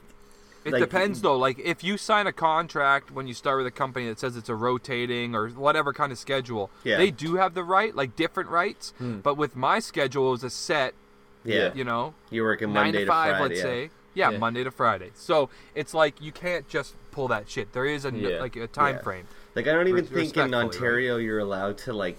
[0.65, 1.37] It like- depends though.
[1.39, 4.49] Like if you sign a contract when you start with a company that says it's
[4.49, 6.97] a rotating or whatever kind of schedule, Yeah.
[6.97, 8.93] they do have the right, like different rights.
[8.99, 9.19] Hmm.
[9.21, 10.95] But with my schedule, it was a set,
[11.45, 13.43] yeah, you know, you're working nine Monday to five, Friday.
[13.55, 13.63] let's yeah.
[13.63, 13.91] say.
[14.17, 14.39] Yeah, Yeah.
[14.39, 15.11] Monday to Friday.
[15.15, 17.73] So it's like you can't just pull that shit.
[17.75, 18.41] There is a Yeah.
[18.41, 19.03] like a time Yeah.
[19.03, 19.27] frame.
[19.55, 20.65] Like I don't even Res- think in respectfully, right?
[20.65, 22.19] Ontario you're allowed to like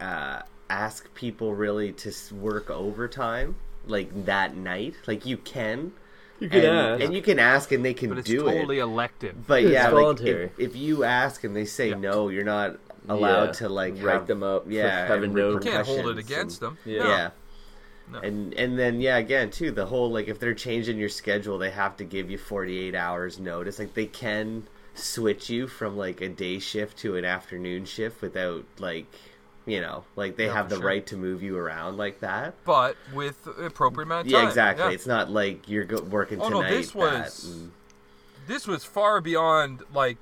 [0.00, 3.54] uh, ask people really to work overtime
[3.86, 4.94] like that night.
[5.06, 5.92] Like you can,
[6.40, 7.02] You can and, ask.
[7.04, 8.82] and you can ask and they can But it's do totally it.
[8.82, 9.46] elective.
[9.46, 10.44] But It's yeah, like voluntary.
[10.58, 11.96] if, if you ask and they say Yeah.
[11.98, 12.76] no, you're not
[13.08, 13.52] allowed Yeah.
[13.52, 16.60] to like Write have- them up for Yeah, having no- You can't hold it against
[16.60, 16.78] and- them.
[16.84, 17.02] Yeah.
[17.04, 17.30] No.
[18.12, 18.20] No.
[18.20, 21.70] And and then yeah, again too, the whole like if they're changing your schedule, they
[21.70, 23.78] have to give you 48 hours notice.
[23.78, 28.64] Like they can switch you from like a day shift to an afternoon shift without
[28.78, 29.06] like
[29.66, 30.84] you know, like they Yeah, have the sure.
[30.86, 32.54] right to move you around like that.
[32.64, 34.84] But with appropriate amount of Yeah, exactly.
[34.84, 34.92] Yeah.
[34.92, 36.70] It's not like you're go- working Oh, no, tonight.
[36.70, 37.72] this was- and-
[38.46, 40.18] this was far beyond like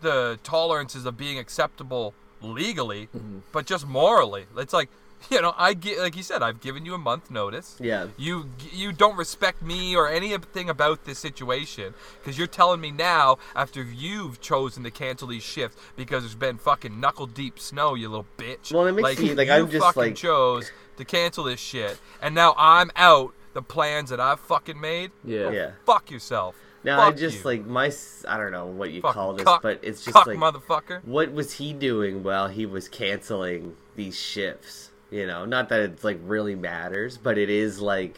[0.00, 3.38] the tolerances of being acceptable legally, Mm-hmm.
[3.52, 4.46] but just morally.
[4.56, 4.88] It's like
[5.30, 7.76] you know, I get like you said, I've given you a month notice.
[7.80, 8.08] yeah.
[8.16, 13.38] You you don't respect me or anything about this situation because you're telling me now
[13.54, 18.08] after you've chosen to cancel these shifts because there's been fucking knuckle deep snow, you
[18.08, 18.72] little bitch.
[18.72, 21.98] Well, it makes me- like, you I'm just, fucking like- chose to cancel this shit,
[22.22, 25.10] and now I'm out the plans that I've fucking made.
[25.24, 25.50] Yeah.
[25.50, 25.70] Yeah.
[25.86, 26.56] Fuck yourself.
[26.84, 27.44] Now I just you.
[27.44, 27.90] like my
[28.28, 31.02] I don't know what you Fucking call this, cuck- but it's just cuck like motherfucker.
[31.04, 34.90] what was he doing while he was canceling these shifts?
[35.10, 38.16] You know, not that it's like really matters, but it is like,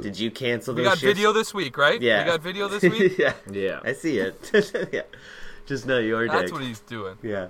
[0.00, 1.14] did you cancel We those got shifts?
[1.14, 2.00] video this week, right?
[2.02, 3.16] Yeah, We got video this week.
[3.18, 3.80] yeah, Yeah.
[3.84, 4.50] I see it.
[4.92, 5.02] yeah,
[5.66, 6.52] just know your That's dick.
[6.52, 7.16] what he's doing.
[7.22, 7.48] Yeah,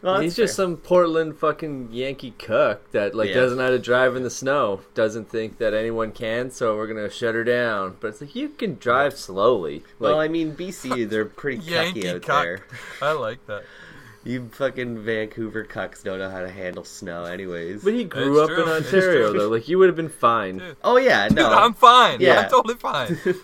[0.00, 3.34] Well, He's that's just some Portland fucking Yankee cuck that like Yeah.
[3.34, 4.82] doesn't know how to drive in the snow.
[4.94, 7.96] Doesn't think that anyone can, so we're gonna shut her down.
[7.98, 9.78] But it's like you can drive slowly.
[9.98, 12.42] Like, well, I mean, BC, they're pretty Yankee cucky out cuck.
[12.44, 12.66] there.
[13.02, 13.64] I like that.
[14.24, 17.84] You fucking Vancouver cucks don't know how to handle snow, anyways.
[17.84, 19.40] but he grew It's up true, in it's Ontario true.
[19.40, 19.48] though.
[19.48, 20.58] Like you would have been fine.
[20.58, 20.76] Dude.
[20.82, 22.20] oh yeah, Dude, no, I'm fine.
[22.20, 22.40] Yeah.
[22.40, 23.18] I'm totally fine.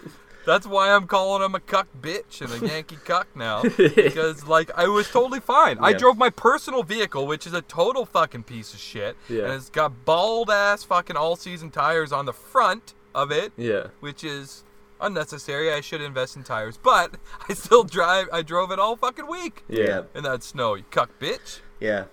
[0.46, 3.62] That's why I'm calling him a cuck bitch and a Yankee cuck now.
[3.76, 5.76] Because, like, I was totally fine.
[5.80, 5.98] I Yeah.
[5.98, 9.16] drove my personal vehicle, which is a total fucking piece of shit.
[9.28, 9.44] Yeah.
[9.44, 13.88] And it's got bald ass fucking all season tires on the front of it, Yeah.
[14.00, 14.64] which is
[15.00, 15.72] unnecessary.
[15.72, 16.76] I should invest in tires.
[16.76, 17.16] But
[17.48, 20.02] I still drive, I drove it all fucking week Yeah.
[20.14, 21.60] in that snow, you cuck bitch.
[21.80, 22.04] yeah.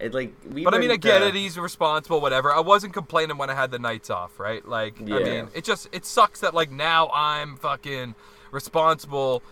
[0.00, 0.64] It like we.
[0.64, 1.34] But I mean, I get uh, it.
[1.36, 2.52] He's responsible, whatever.
[2.52, 4.66] I wasn't complaining when I had the nights off, right?
[4.66, 5.16] Like, Yeah.
[5.16, 8.16] I mean, it just it sucks that like now I'm fucking
[8.50, 9.44] responsible,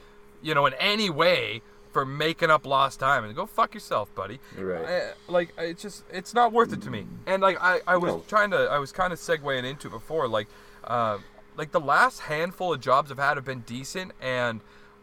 [0.42, 1.62] you know, in any way
[1.92, 3.22] for making up lost time.
[3.24, 4.40] And go fuck yourself, buddy.
[4.58, 4.84] Right.
[4.84, 7.06] I, like, it's just it's not worth it to me.
[7.26, 8.24] And like, I I was No.
[8.26, 10.48] trying to I was kind of segueing into it before, like,
[10.82, 11.18] uh,
[11.61, 14.62] like the last handful of jobs I've had have been decent, and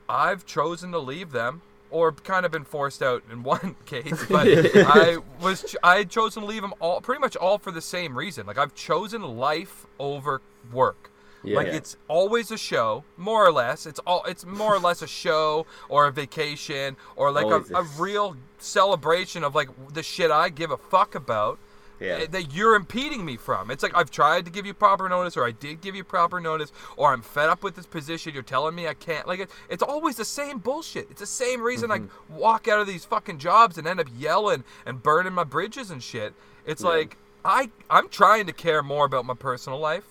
[0.10, 1.62] I've chosen to leave them.
[1.89, 4.45] Or kind of been forced out in one case, but
[4.76, 7.80] I was ch- I had chosen to leave them all pretty much all for the
[7.80, 8.45] same reason.
[8.45, 10.41] Like I've chosen life over
[10.74, 11.12] work.
[11.43, 11.55] Yeah.
[11.55, 13.86] Like it's always a show, more or less.
[13.86, 17.84] It's all it's more or less a show or a vacation or like a, a
[17.97, 21.58] real celebration of like the shit I give a fuck about
[22.00, 22.20] Yeah.
[22.22, 23.72] eh, that you're impeding me from.
[23.72, 26.39] It's like I've tried to give you proper notice, or I did give you proper
[26.39, 28.34] notice, or I'm fed up with this position.
[28.34, 29.28] You're telling me I can't.
[29.28, 31.08] Like it, it's always the same bullshit.
[31.10, 34.64] It's the same reason I walk out of these fucking jobs and end up yelling
[34.86, 36.34] and burning my bridges and shit.
[36.66, 40.06] It's like I I'm trying to care more about my personal life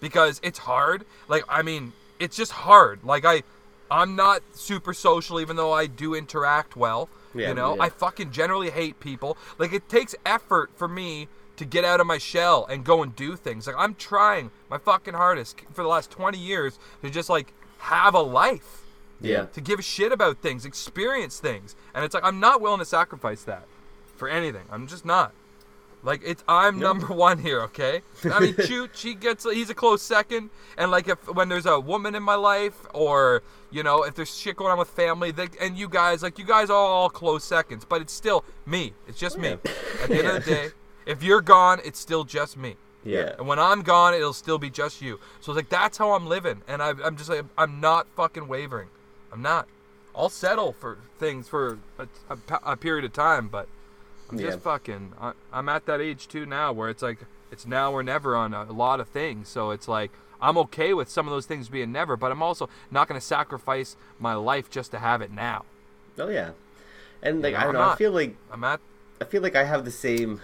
[0.00, 1.04] because it's hard.
[1.28, 3.04] Like I mean, it's just hard.
[3.04, 3.42] Like I.
[3.88, 7.08] I'm not super social, even though I do interact well.
[7.36, 7.82] Yeah, you know, yeah.
[7.82, 9.36] I fucking generally hate people.
[9.58, 13.14] Like it takes effort for me to get out of my shell and go and
[13.16, 13.66] do things.
[13.66, 18.14] Like I'm trying my fucking hardest for the last 20 years to just like have
[18.14, 18.82] a life,
[19.20, 19.44] Yeah.
[19.46, 21.74] to give a shit about things, experience things.
[21.94, 23.66] And it's like I'm not willing to sacrifice that
[24.16, 24.64] for anything.
[24.70, 25.32] I'm just not.
[26.02, 28.02] Like it's I'm number one here, okay?
[28.24, 31.80] I mean, shoot, she gets he's a close second, and like if when there's a
[31.80, 35.48] woman in my life, or you know, if there's shit going on with family, they,
[35.60, 38.92] and you guys, like you guys, are all close seconds, but it's still me.
[39.08, 39.48] It's just me.
[39.48, 39.62] At
[40.08, 40.68] the end of the day,
[41.06, 42.76] if you're gone, it's still just me.
[43.04, 43.34] Yeah.
[43.38, 45.20] And when I'm gone, it'll still be just you.
[45.40, 48.48] So it's like that's how I'm living, and I, I'm just like I'm not fucking
[48.48, 48.88] wavering.
[49.32, 49.68] I'm not.
[50.14, 53.68] I'll settle for things for a, a, a period of time, but
[54.30, 54.62] I'm just Yeah.
[54.62, 55.12] fucking.
[55.20, 57.18] I, I'm at that age too now where it's like
[57.50, 59.48] it's now or never on a lot of things.
[59.48, 60.10] So it's like
[60.40, 63.26] I'm okay with some of those things being never, but I'm also not going to
[63.26, 65.64] sacrifice my life just to have it now.
[66.18, 66.50] Oh yeah.
[67.22, 68.80] And like know, I don't I'm know, I feel like I'm at
[69.20, 70.40] I feel like I have the same.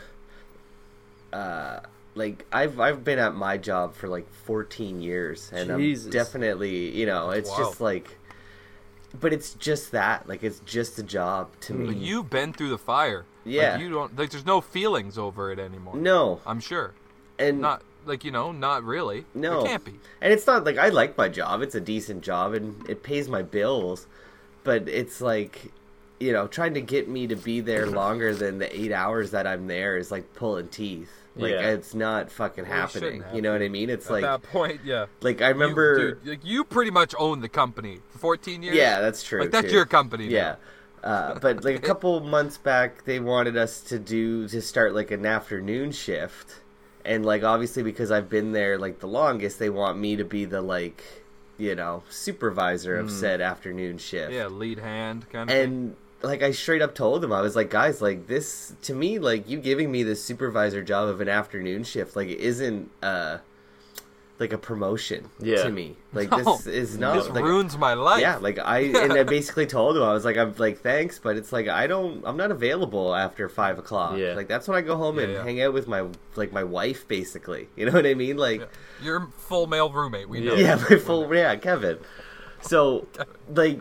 [1.32, 1.80] Uh,
[2.14, 6.06] like I've I've been at my job for like 14 years, and Jesus.
[6.06, 7.56] I'm definitely you know it's Wow.
[7.58, 8.18] just like,
[9.18, 11.86] but it's just that like it's just a job to me.
[11.86, 13.24] but you've been through the fire.
[13.44, 13.78] Like, Yeah.
[13.78, 14.30] you don't like.
[14.30, 15.96] There's no feelings over it anymore.
[15.96, 16.92] no, I'm sure.
[17.38, 18.52] and Not like you know.
[18.52, 19.24] Not really.
[19.34, 19.60] No.
[19.64, 19.94] It can't be.
[20.20, 21.62] and it's not like I like my job.
[21.62, 24.06] It's a decent job, and it pays my bills,
[24.64, 25.72] but it's like.
[26.20, 29.44] You know, trying to get me to be there longer than the eight hours that
[29.44, 31.10] I'm there is like pulling teeth.
[31.34, 31.70] Like Yeah.
[31.70, 33.24] it's not fucking Well, happening.
[33.34, 33.90] You know what I mean?
[33.90, 35.06] It's At like that point, yeah.
[35.20, 36.14] like I You- remember.
[36.14, 38.76] dude, like you pretty much own the company for 14 years.
[38.76, 39.40] Yeah, that's true.
[39.40, 39.74] Like that's too.
[39.74, 40.28] your company.
[40.28, 40.58] now.
[41.02, 45.10] Uh, but like a couple months back, they wanted us to do to start like
[45.10, 46.60] an afternoon shift,
[47.04, 50.44] and like obviously because I've been there like the longest, they want me to be
[50.44, 51.02] the like,
[51.58, 54.30] you know, supervisor of said afternoon shift.
[54.30, 54.34] Mm.
[54.34, 55.64] Yeah, lead hand kind of thing.
[55.64, 59.18] And like I straight up told them, I was like, guys, like this to me,
[59.18, 63.38] like you giving me the supervisor job of an afternoon shift, like isn't uh
[64.38, 65.62] like a promotion Yeah.
[65.64, 65.96] to me.
[66.14, 68.20] Like No, this is not this like, ruins my life.
[68.20, 71.36] yeah, like I and I basically told him I was like I'm like thanks, but
[71.36, 74.18] it's like I don't I'm not available after five o'clock.
[74.18, 74.34] Yeah.
[74.34, 75.42] Like that's when I go home Yeah, and yeah.
[75.44, 76.06] hang out with my
[76.36, 77.68] like my wife basically.
[77.76, 78.36] You know what I mean?
[78.36, 78.66] Like Yeah.
[79.04, 80.28] Your full male roommate.
[80.28, 80.54] We know.
[80.54, 81.98] yeah, my full yeah Kevin.
[82.60, 83.06] So
[83.54, 83.80] like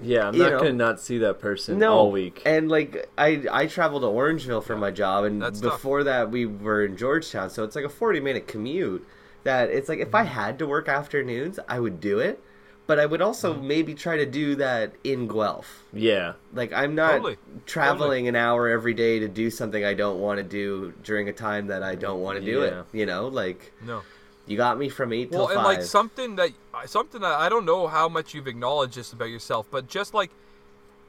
[0.00, 0.58] Yeah, I'm not know.
[0.58, 2.42] gonna not see that person no all week.
[2.44, 5.74] and like I I traveled to Orangeville for my job and That's tough.
[5.74, 9.06] before that we were in Georgetown, so it's like a forty minute commute.
[9.44, 12.40] That it's like if I had to work afternoons, I would do it.
[12.86, 13.68] But I would also Mm-hmm.
[13.68, 15.84] maybe try to do that in Guelph.
[15.92, 17.36] yeah, Like I'm not Totally.
[17.64, 21.32] traveling an hour every day to do something I don't want to do during a
[21.32, 22.80] time that I don't want to do Yeah.
[22.80, 22.84] it.
[22.92, 24.02] You know, like No.
[24.46, 25.76] you got me from eight Well, till and five.
[25.78, 26.50] like something that
[26.86, 30.30] something that I don't know how much you've acknowledged this about yourself, but just like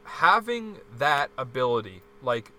[0.03, 2.51] having that ability, like,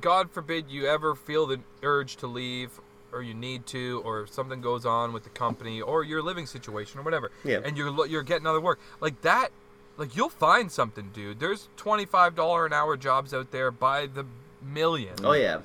[0.00, 2.80] God forbid you ever feel the urge to leave,
[3.14, 6.98] or you need to, or something goes on with the company, or your living situation,
[7.00, 7.30] or whatever.
[7.44, 7.60] Yeah.
[7.64, 9.48] And you're you're getting other work like that.
[9.96, 11.38] Like you'll find something, dude.
[11.40, 14.26] There's twenty five dollar an hour jobs out there by the
[14.62, 15.60] million Oh yeah.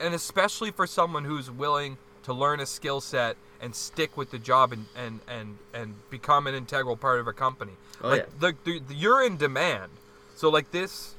[0.00, 4.38] and especially for someone who's willing to learn a skill set and stick with the
[4.38, 7.72] job and and and, and become an integral part of a company.
[8.02, 9.90] Oh, like the, the, the- you're in demand.
[10.36, 11.14] So like this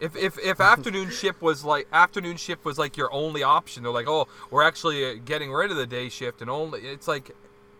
[0.00, 3.92] If, if if afternoon shift was like afternoon shift was like your only option, they're
[3.92, 7.30] like, "Oh, we're actually uh, getting rid of the day shift and only it's like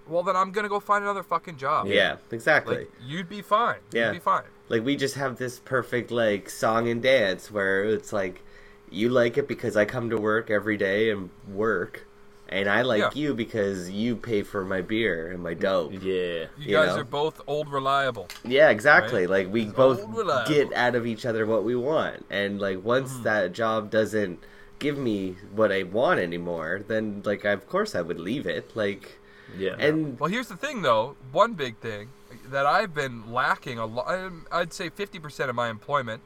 [0.07, 2.78] well then I'm going to go find another fucking job." Yeah, exactly.
[2.78, 3.78] Like you'd be fine.
[3.93, 4.07] Yeah.
[4.07, 4.45] You'd be fine.
[4.68, 8.43] like we just have this perfect like song and dance where it's like
[8.91, 12.07] you like it because I come to work every day and work
[12.51, 13.11] and I like Yeah.
[13.14, 15.92] you because you pay for my beer and my dope.
[15.92, 15.99] Yeah.
[16.01, 17.01] You, You guys know?
[17.03, 18.28] are both old reliable.
[18.44, 19.22] Yeah, exactly.
[19.26, 19.30] Right?
[19.44, 20.01] Like we It's both
[20.49, 22.24] get out of each other what we want.
[22.30, 23.22] And like once Mm-hmm.
[23.24, 24.42] that job doesn't
[24.78, 28.74] give me what I want anymore, then like of course I would leave it.
[28.76, 29.18] Like
[29.59, 29.74] Yeah.
[29.78, 31.16] and Well, here's the thing, though.
[31.32, 32.09] One big thing
[32.51, 34.07] that I've been lacking a lot.
[34.53, 36.22] I'd say 50% of my employment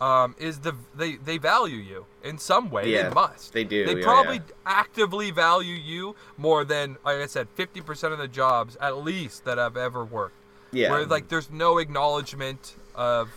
[0.00, 2.90] um, is the they they value you in some way.
[2.92, 3.52] Yeah, they must.
[3.52, 4.54] they do, They yeah, probably yeah.
[4.66, 9.58] actively value you more than, like I said, 50% of the jobs at least that
[9.58, 10.34] I've ever worked.
[10.72, 10.90] yeah.
[10.90, 13.30] Where like there's no acknowledgement of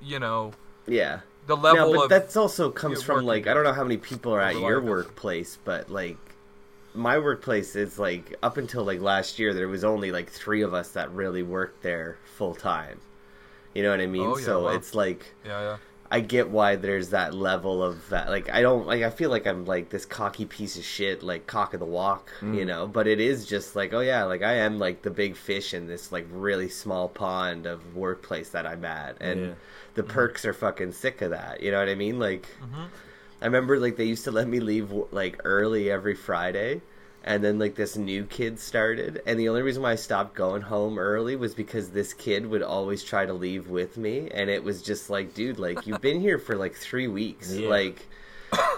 [0.00, 0.52] you know
[0.86, 1.20] yeah.
[1.46, 3.96] the level no, but of that's also comes from like I don't know how many
[3.96, 6.18] people are at your workplace, but like
[6.94, 10.74] my workplace is like up until like last year there was only like three of
[10.74, 13.00] us that really worked there full time.
[13.74, 14.26] You know what I mean?
[14.26, 14.70] Oh, yeah, so wow.
[14.70, 15.76] it's like yeah yeah.
[16.12, 18.28] I get why there's that level of that.
[18.30, 21.46] Like I don't like I feel like I'm like this cocky piece of shit, like
[21.46, 22.56] cock of the walk, Mm.
[22.56, 22.86] you know.
[22.88, 25.86] But it is just like, oh yeah, like I am like the big fish in
[25.86, 29.52] this like really small pond of workplace that I'm at, and Yeah.
[29.94, 30.10] the Mm-hmm.
[30.12, 31.62] perks are fucking sick of that.
[31.62, 32.18] You know what I mean?
[32.18, 32.48] Like
[33.40, 36.80] I remember like they used to let me leave like early every Friday.
[37.22, 40.62] And then like this new kid started, and the only reason why I stopped going
[40.62, 44.64] home early was because this kid would always try to leave with me, and it
[44.64, 47.68] was just like, dude, like you've been here for like three weeks, Yeah.
[47.68, 48.06] like,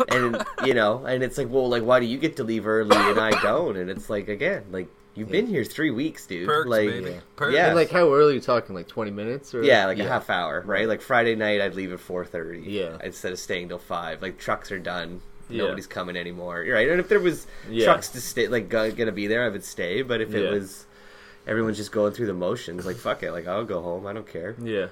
[0.09, 2.97] and you know, and it's like, well, like why do you get to leave early
[2.97, 3.77] and I don't?
[3.77, 6.47] And it's like again, like you've been here three weeks, dude.
[6.49, 7.11] Perks, like, baby.
[7.11, 7.21] yeah.
[7.37, 7.55] Perks.
[7.55, 7.67] Yeah.
[7.69, 8.75] And like how early are you talking?
[8.75, 10.89] Like twenty minutes or yeah, like a half hour, right?
[10.89, 12.63] Like Friday night, I'd leave at four thirty.
[12.63, 12.99] Yeah.
[13.05, 14.21] instead of staying till five.
[14.21, 15.21] Like trucks are done.
[15.53, 15.65] Yeah.
[15.65, 16.63] Nobody's coming anymore.
[16.63, 16.89] You're right.
[16.89, 17.85] And if there was Yeah.
[17.87, 20.03] trucks to stay, like gonna be there, I would stay.
[20.03, 20.51] But if it Yeah.
[20.51, 20.87] was
[21.47, 24.07] everyone's just going through the motions, like fuck it, like I'll go home.
[24.07, 24.55] I don't care.
[24.63, 24.87] Yeah.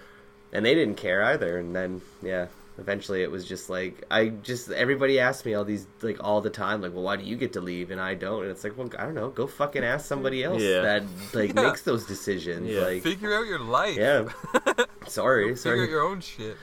[0.52, 1.56] And they didn't care either.
[1.58, 2.46] And then yeah,
[2.78, 6.50] eventually it was just like I just everybody asked me all these like all the
[6.50, 8.42] time, like, well, why do you get to leave and I don't?
[8.42, 9.28] And it's like, well, I don't know.
[9.30, 10.80] Go fucking ask somebody else Yeah.
[10.82, 11.02] that
[11.34, 11.62] like Yeah.
[11.62, 12.68] makes those decisions.
[12.68, 12.80] Yeah.
[12.80, 13.96] Like Figure out your life.
[13.96, 14.28] yeah.
[15.06, 15.82] Sorry, Figure sorry.
[15.84, 16.56] out your own shit.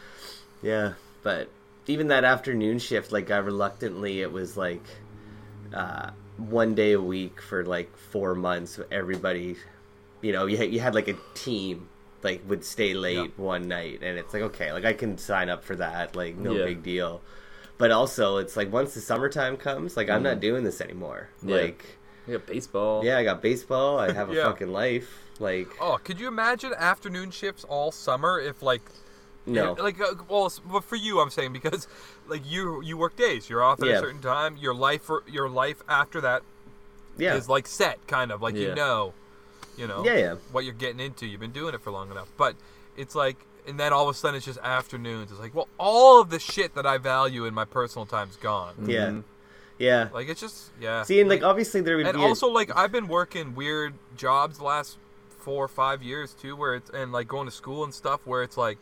[0.62, 0.94] Yeah,
[1.24, 1.50] but
[1.88, 4.84] even that afternoon shift, like I reluctantly, it was like
[5.74, 8.80] uh, one day a week for like four months.
[8.92, 9.56] Everybody,
[10.22, 11.90] you know, you had, you had like a team
[12.24, 13.26] like would stay late Yeah.
[13.44, 16.54] one night, and it's like okay, like I can sign up for that, like no
[16.54, 16.66] Yeah.
[16.66, 17.22] big deal.
[17.78, 21.30] But also, it's like once the summertime comes, like I'm not doing this anymore.
[21.44, 21.56] Yeah.
[21.58, 21.86] Like,
[22.28, 23.06] You got baseball.
[23.06, 24.00] yeah, I got baseball.
[24.00, 24.44] I have a Yeah.
[24.46, 25.24] fucking life.
[25.40, 28.82] Like, Oh, could you imagine afternoon shifts all summer if like
[29.48, 31.88] no, Yeah, like uh, well, for you, I'm saying because
[32.28, 33.94] like you you work days, you're off at Yeah.
[33.96, 34.58] a certain time.
[34.58, 36.44] Your life for your life after that
[37.16, 38.68] is yeah, like set, kind of like Yeah.
[38.70, 39.14] you know,
[39.78, 40.36] you know, yeah, yeah.
[40.52, 41.26] what you're getting into.
[41.26, 42.56] You've been doing it for long enough, but
[42.96, 43.38] it's like,
[43.68, 45.32] and then all of a sudden it's just afternoons.
[45.32, 48.74] It's like, well, all of the shit that I value in my personal time's gone.
[48.86, 49.24] Yeah, Mhm.
[49.80, 50.10] yeah.
[50.14, 51.04] Like it's just yeah.
[51.04, 53.94] See, and like obviously there would and be a- also like I've been working weird
[54.18, 54.98] jobs the last
[55.40, 58.44] four or five years too, where it's and like going to school and stuff, where
[58.44, 58.78] it's like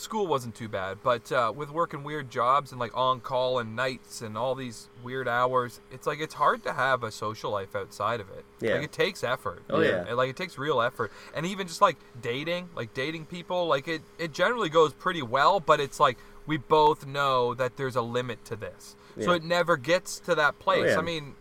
[0.00, 3.76] school wasn't too bad, but uh, with working weird jobs and like on call and
[3.76, 7.76] nights and all these weird hours, it's like it's hard to have a social life
[7.76, 8.44] outside of it.
[8.60, 8.74] Yeah.
[8.74, 9.62] like it takes effort.
[9.68, 10.12] Oh, yeah.
[10.12, 14.02] Like it takes real effort, and even just like dating, like dating people, like it
[14.18, 18.44] it generally goes pretty well, but it's like we both know that there's a limit
[18.46, 20.90] to this, so it never gets to that place.
[20.90, 20.98] yeah.
[20.98, 21.34] I mean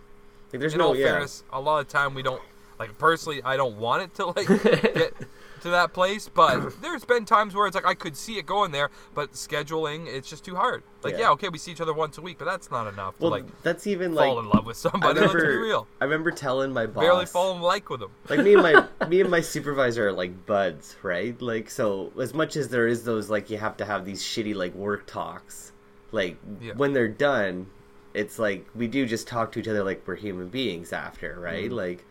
[0.51, 1.05] like, there's in no all yeah.
[1.05, 2.41] fairness, a lot of time we don't
[2.78, 3.41] like personally.
[3.43, 5.14] I don't want it to like get
[5.62, 8.72] to that place, but there's been times where it's like I could see it going
[8.72, 10.84] there, but scheduling it's just too hard.
[11.03, 11.20] Like Yeah.
[11.20, 13.38] yeah, okay, we see each other once a week, but that's not enough Well, to
[13.38, 15.20] like that's even like fall in love with I somebody.
[15.22, 15.62] Let's be remember.
[15.62, 15.88] real.
[16.01, 17.01] I remember telling my boss.
[17.03, 18.12] Barely fall in like with them.
[18.30, 21.39] like me and my me and my supervisor are like buds, right?
[21.41, 24.55] Like so, as much as there is those like you have to have these shitty
[24.55, 25.72] like work talks,
[26.12, 26.74] like Yeah.
[26.76, 27.68] when they're done,
[28.14, 31.66] it's like we do just talk to each other like we're human beings after, right?
[31.66, 31.76] Mm-hmm.
[31.76, 32.05] Like.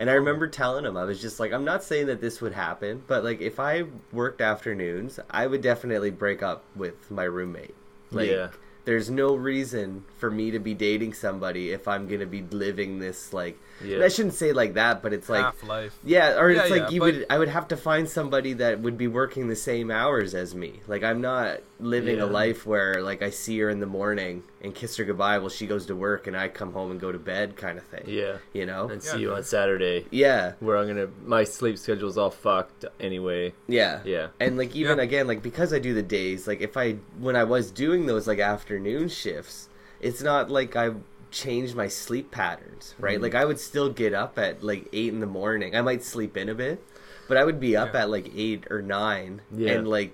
[0.00, 2.54] And I remember telling him, I was just like, I'm not saying that this would
[2.54, 7.74] happen, but like if I worked afternoons, I would definitely break up with my roommate.
[8.10, 8.48] Like, Yeah.
[8.86, 13.34] there's no reason for me to be dating somebody if I'm gonna be living this
[13.34, 13.58] like.
[13.84, 14.02] Yeah.
[14.02, 15.98] I shouldn't say like that, but it's like Half life.
[16.02, 17.26] yeah, or Yeah, it's like you but- would.
[17.28, 20.80] I would have to find somebody that would be working the same hours as me.
[20.88, 22.24] Like I'm not living Yeah.
[22.24, 25.48] a life where like I see her in the morning and kiss her goodbye while
[25.48, 28.04] she goes to work and I come home and go to bed, kind of thing.
[28.06, 28.36] Yeah.
[28.52, 28.88] you know.
[28.88, 29.12] And Yeah.
[29.12, 31.08] see you on Saturday, Yeah, where I'm gonna.
[31.24, 33.54] My sleep schedule's all fucked anyway.
[33.68, 34.28] yeah, Yeah.
[34.38, 35.04] And like even Yeah.
[35.04, 38.26] again, like because I do the days, like if I when I was doing those
[38.26, 39.68] like afternoon shifts,
[40.00, 40.90] it's not like I
[41.30, 43.14] changed my sleep patterns, right?
[43.14, 43.22] Mm-hmm.
[43.22, 45.74] Like I would still get up at like eight in the morning.
[45.76, 46.82] I might sleep in a bit,
[47.28, 48.02] but I would be up Yeah.
[48.02, 49.72] at like eight or nine, Yeah.
[49.74, 50.12] and like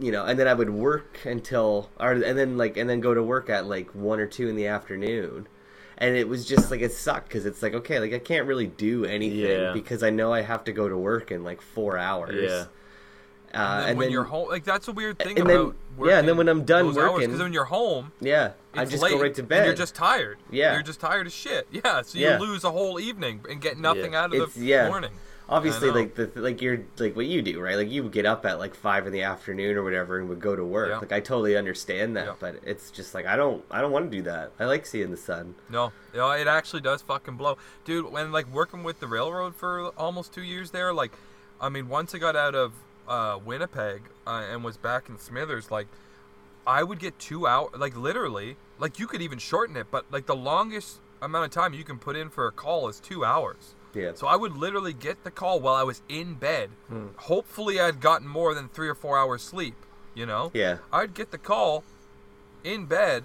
[0.00, 3.14] you know, and then I would work until, or and then like and then go
[3.14, 5.48] to work at like one or two in the afternoon.
[6.00, 8.68] And it was just like it sucked because it's like okay, like I can't really
[8.68, 9.72] do anything Yeah.
[9.72, 12.36] because I know I have to go to work in like four hours.
[12.50, 12.64] Yeah.
[13.52, 15.74] Uh, And then when you're home, like that's a weird thing and then- about
[16.04, 19.02] yeah, and then when I'm done working, because when you're home, Yeah, I it's just
[19.02, 19.64] late, go right to and bed.
[19.66, 20.38] you're just tired.
[20.48, 20.74] Yeah.
[20.74, 21.66] you're just tired as shit.
[21.72, 22.38] Yeah, so you Yeah.
[22.38, 24.22] lose a whole evening and get nothing Yeah.
[24.22, 24.86] out of It's- the yeah.
[24.88, 25.10] morning.
[25.48, 27.76] Obviously like the like you're like what you do, right?
[27.76, 30.40] Like you would get up at like five in the afternoon or whatever and would
[30.40, 30.90] go to work.
[30.90, 30.98] Yeah.
[30.98, 32.34] Like I totally understand that, Yeah.
[32.38, 34.52] but it's just like I don't I don't want to do that.
[34.58, 35.54] I like seeing the sun.
[35.70, 38.10] No, no, it actually does fucking blow, dude.
[38.12, 41.12] When like working with the railroad for almost two years there, like,
[41.60, 42.72] I mean, once I got out of
[43.06, 45.86] uh, Winnipeg uh, and was back in Smithers, like,
[46.66, 50.26] I would get two hours, like literally, like you could even shorten it, but like
[50.26, 53.74] the longest amount of time you can put in for a call is two hours.
[53.94, 54.12] Yeah.
[54.14, 56.70] So I would literally get the call while I was in bed.
[56.88, 57.08] Hmm.
[57.16, 59.74] Hopefully, I'd gotten more than three or four hours sleep.
[60.14, 60.50] You know.
[60.54, 60.78] Yeah.
[60.92, 61.84] I'd get the call
[62.64, 63.24] in bed.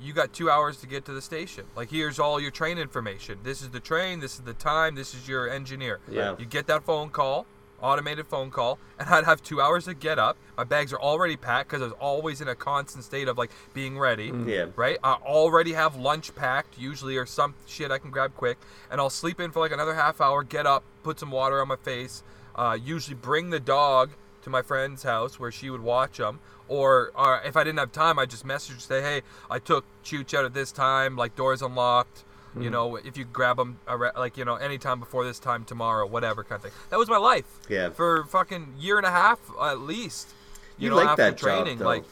[0.00, 1.64] You got two hours to get to the station.
[1.76, 3.38] Like, here's all your train information.
[3.44, 4.18] This is the train.
[4.18, 4.96] This is the time.
[4.96, 6.00] This is your engineer.
[6.10, 6.34] Yeah.
[6.38, 7.46] You get that phone call,
[7.82, 10.36] automated phone call, and I'd have two hours to get up.
[10.56, 13.50] My bags are already packed because I was always in a constant state of like
[13.74, 14.32] being ready.
[14.46, 14.66] Yeah.
[14.76, 14.98] Right.
[15.02, 18.58] I already have lunch packed usually, or some shit I can grab quick,
[18.90, 20.42] and I'll sleep in for like another half hour.
[20.42, 22.22] Get up, put some water on my face.
[22.54, 24.10] Uh, usually bring the dog
[24.42, 26.40] to my friend's house where she would watch them.
[26.68, 30.32] Or, or if I didn't have time, I'd just message say, "Hey, I took Chooch
[30.36, 31.16] out at this time.
[31.16, 32.24] Like doors unlocked.
[32.58, 33.78] You know, if you grab them,
[34.16, 37.16] like you know, anytime before this time tomorrow, whatever kind of thing." That was my
[37.16, 37.46] life.
[37.68, 37.90] Yeah.
[37.90, 40.34] For fucking year and a half at least.
[40.78, 41.86] You, You know, like after that job, training, though.
[41.86, 42.04] like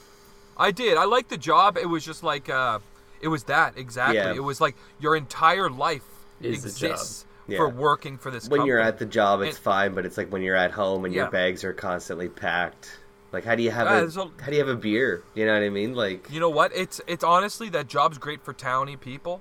[0.57, 0.97] I did.
[0.97, 1.76] I liked the job.
[1.76, 2.78] It was just like uh,
[3.20, 4.16] it was that exactly.
[4.16, 4.34] Yeah.
[4.34, 6.05] It was like your entire life
[6.41, 6.91] Is the job.
[6.93, 7.59] exists Yeah.
[7.59, 8.49] for working for this.
[8.49, 11.05] When you're at the job, it's And- fine, but it's like when you're at home
[11.05, 11.22] and Yeah.
[11.22, 12.99] your bags are constantly packed.
[13.32, 15.22] Like how do you have Yeah, a so- how do you have a beer?
[15.34, 15.95] You know what I mean?
[15.95, 16.72] Like You know what?
[16.74, 19.41] It's it's honestly that job's great for towny people,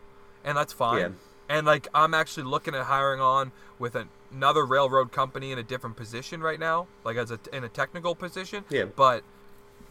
[0.49, 0.99] and that's fine.
[0.99, 1.09] Yeah.
[1.47, 5.63] And like I'm actually looking at hiring on with an, another railroad company in a
[5.63, 8.63] different position right now, like as a in a technical position.
[8.69, 8.85] Yeah.
[8.85, 9.23] But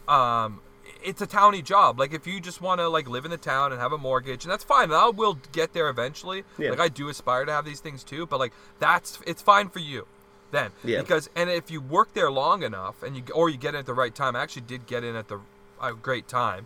[0.07, 0.61] um,
[1.03, 1.99] it's a towny job.
[1.99, 4.45] Like if you just want to like live in the town and have a mortgage,
[4.45, 4.85] and that's fine.
[4.85, 6.43] And I will get there eventually.
[6.57, 6.69] Yeah.
[6.71, 9.79] Like I do aspire to have these things too, but like that's it's fine for
[9.79, 10.07] you.
[10.51, 11.01] Then Yeah.
[11.01, 13.85] because and if you work there long enough and you or you get in at
[13.85, 15.39] the right time, I actually did get in at the
[15.81, 16.65] a great time,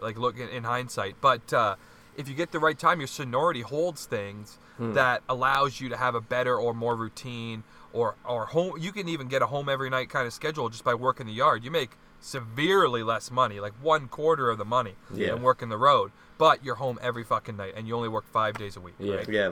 [0.00, 1.16] like look in, in hindsight.
[1.20, 1.76] But uh,
[2.16, 4.92] if you get the right time, your seniority holds things hmm.
[4.92, 8.74] that allows you to have a better or more routine or or home.
[8.78, 11.32] You can even get a home every night kind of schedule just by working the
[11.32, 11.64] yard.
[11.64, 15.28] You make severely less money, like one quarter of the money Yeah.
[15.28, 16.12] than working the road.
[16.38, 18.94] But you're home every fucking night, and you only work five days a week.
[18.98, 19.16] Yeah.
[19.16, 19.28] right?
[19.28, 19.50] yeah.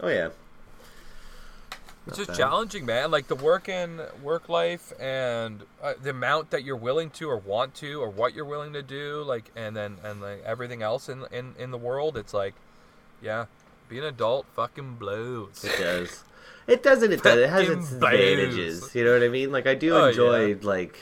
[0.00, 0.28] Oh yeah.
[2.08, 2.36] It's just bad.
[2.36, 3.10] challenging, man.
[3.10, 7.36] Like the work and work life and uh, the amount that you're willing to or
[7.38, 11.08] want to or what you're willing to do, like and then and like everything else
[11.08, 12.16] in in in the world.
[12.16, 12.54] It's like,
[13.22, 13.46] yeah,
[13.88, 15.64] being an adult fucking blows.
[15.64, 16.24] It does.
[16.66, 17.12] It doesn't.
[17.12, 17.38] It does.
[17.38, 18.94] It has its advantages.
[18.94, 19.50] You know what I mean?
[19.52, 20.56] Like I do Oh, enjoy yeah.
[20.62, 20.98] like,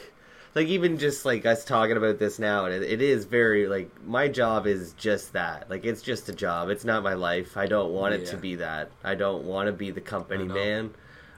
[0.57, 3.91] like even just like us talking about this now, and it, it is very like
[4.07, 5.69] my job is just that.
[5.69, 6.71] Like it's just a job.
[6.71, 7.59] It's not my life.
[7.59, 8.91] I don't want it to be that.
[9.05, 10.95] I don't want to be the company I man.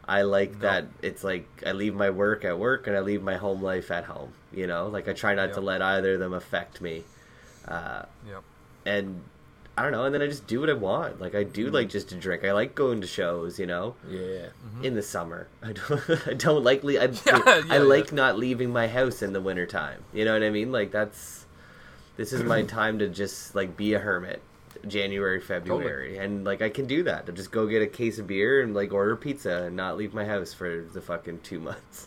[0.07, 0.59] I like No.
[0.61, 0.87] that.
[1.03, 4.05] It's like I leave my work at work and I leave my home life at
[4.05, 4.33] home.
[4.53, 7.03] You know, like I try not to let either of them affect me.
[7.67, 8.43] Uh, Yep.
[8.87, 9.21] and
[9.79, 10.05] I don't know.
[10.05, 11.21] And then I just do what I want.
[11.21, 11.53] Like I Mm-hmm.
[11.53, 12.45] do like just to drink.
[12.45, 13.59] I like going to shows.
[13.59, 14.49] You know Yeah.
[14.83, 15.49] in the summer.
[15.63, 16.27] I don't.
[16.29, 16.83] I don't like.
[16.85, 18.17] Le- I, Yeah, I like yeah.
[18.17, 20.05] not leaving my house in the wintertime.
[20.13, 20.73] You know what I mean?
[20.73, 21.47] Like that's.
[22.17, 24.43] This is my time to just like be a hermit.
[24.87, 27.27] January, February, and like I can do that.
[27.27, 30.15] To just go get a case of beer and like order pizza and not leave
[30.15, 32.07] my house for the fucking two months.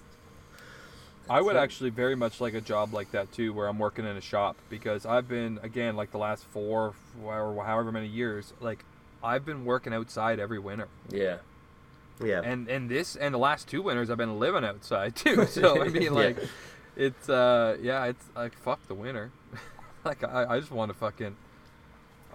[1.30, 4.18] I would actually very much like a job like that too, where I'm working in
[4.18, 6.94] a shop because I've been again like the last four
[7.24, 8.84] or however many years, like
[9.24, 11.38] I've been working outside every winter, Yeah.
[12.24, 12.42] Yeah.
[12.44, 15.46] and and this and the last two winters I've been living outside too.
[15.48, 16.10] So I mean, Yeah.
[16.12, 16.38] like
[16.96, 19.32] it's uh yeah, it's like fuck the winter.
[20.04, 21.36] like I, I just want to fucking,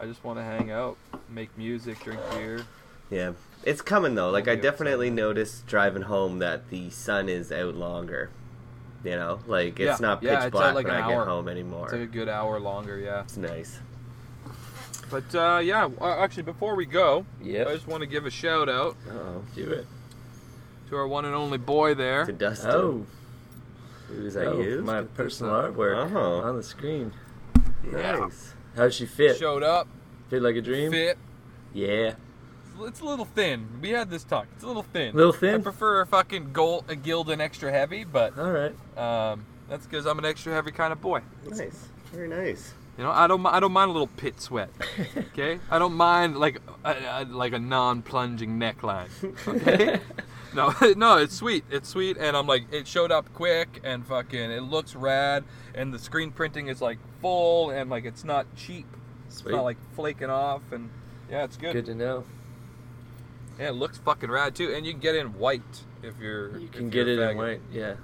[0.00, 0.96] I just want to hang out,
[1.28, 2.64] make music, drink beer.
[3.10, 3.32] Yeah,
[3.64, 4.30] it's coming though.
[4.30, 5.14] Like I definitely something.
[5.24, 8.30] noticed driving home that the sun is out longer.
[9.06, 11.18] You know, like it's Yeah, not pitch yeah, black like when I hour.
[11.24, 11.84] get home anymore.
[11.84, 13.20] It's like a good hour longer, yeah.
[13.20, 13.78] It's nice.
[15.10, 18.68] But uh, yeah, uh, actually, before we go, I just want to give a shout
[18.68, 19.86] out Oh, Do it.
[20.90, 22.26] to our one and only boy there.
[22.26, 22.70] to Dustin.
[22.72, 23.06] Oh,
[24.08, 24.82] Who's that oh, you?
[24.82, 26.40] my personal artwork Oh.
[26.40, 27.12] on the screen.
[27.84, 28.54] Nice.
[28.74, 29.36] How's she fit?
[29.36, 29.86] Showed up,
[30.30, 30.90] Fit like a dream.
[30.90, 31.16] fit.
[31.72, 32.14] Yeah.
[32.80, 33.66] It's a little thin.
[33.80, 34.46] We had this talk.
[34.54, 35.14] It's a little thin.
[35.14, 35.56] Little thin.
[35.56, 38.74] I prefer a fucking gold, a Gildan extra heavy, but All right.
[38.98, 41.20] um, that's because I'm an extra heavy kind of boy.
[41.48, 41.88] Nice.
[42.12, 42.74] Very nice.
[42.98, 44.70] You know, I don't, I don't mind a little pit sweat.
[45.36, 49.08] Okay, I don't mind like a, a, like a non-plunging neckline.
[49.46, 50.00] Okay,
[50.54, 51.64] no, no, it's sweet.
[51.70, 55.92] It's sweet, and I'm like, it showed up quick, and fucking, it looks rad, and
[55.92, 58.86] the screen printing is like full, and like it's not cheap.
[59.26, 60.88] It's not like flaking off, and
[61.30, 61.74] yeah, it's good.
[61.74, 62.24] Good to know.
[63.58, 65.62] Yeah, it looks fucking rad too, and you can get in white
[66.02, 66.58] if you're.
[66.58, 67.60] You can get it a in white.
[67.72, 67.94] Yeah.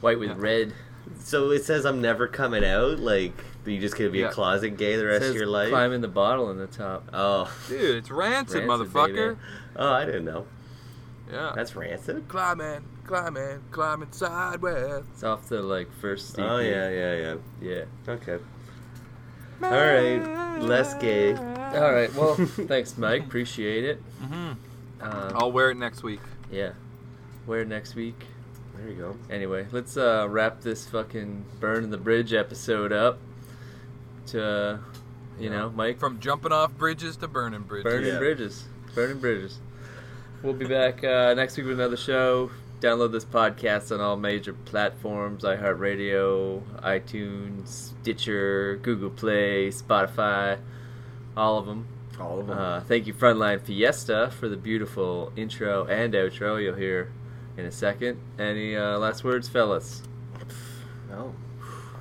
[0.00, 0.36] White with Yeah.
[0.38, 0.74] red.
[1.20, 2.98] So it says I'm never coming out.
[2.98, 3.32] Like
[3.64, 4.28] you just gonna be Yeah.
[4.28, 5.68] a closet gay the rest Says of your life.
[5.70, 7.08] Climbing the bottle in the top.
[7.12, 9.34] Oh, Dude, it's rancid, Rancid, motherfucker.
[9.36, 9.40] baby.
[9.76, 10.46] oh, I didn't know.
[11.30, 11.52] Yeah.
[11.54, 12.26] That's rancid.
[12.28, 15.04] climbing, climbing, climbing sideways.
[15.14, 16.38] It's off the like first.
[16.38, 16.44] EP.
[16.44, 17.34] Oh yeah, yeah, Yeah.
[17.60, 17.84] yeah.
[18.14, 18.38] Okay.
[19.62, 21.34] All right, less gay.
[21.34, 22.12] All right.
[22.14, 23.24] Well, thanks, Mike.
[23.26, 24.02] Appreciate it.
[24.20, 24.52] hmm
[25.02, 26.20] Um, I'll wear it next week.
[26.50, 26.72] yeah.
[27.46, 28.14] Where next week?
[28.76, 29.16] There you go.
[29.28, 33.18] Anyway, let's uh, wrap this fucking burn the bridge episode up.
[34.28, 34.78] To, uh,
[35.40, 35.56] you Yeah.
[35.58, 35.98] know, Mike.
[35.98, 37.84] From jumping off bridges to burning bridges.
[37.92, 38.18] Burning Yeah.
[38.18, 38.64] bridges.
[38.94, 39.58] Burning bridges.
[40.42, 42.50] We'll be back uh, next week with another show.
[42.80, 47.68] Download this podcast on all major platforms iHeartRadio, iTunes,
[48.00, 50.58] Stitcher, Google Play, Spotify,
[51.36, 51.86] all of them.
[52.22, 52.58] All of them.
[52.58, 57.12] Uh, thank you, Frontline Fiesta, for the beautiful intro and outro you'll hear
[57.56, 58.20] in a second.
[58.38, 60.02] Any uh, last words, fellas?
[61.10, 61.34] no.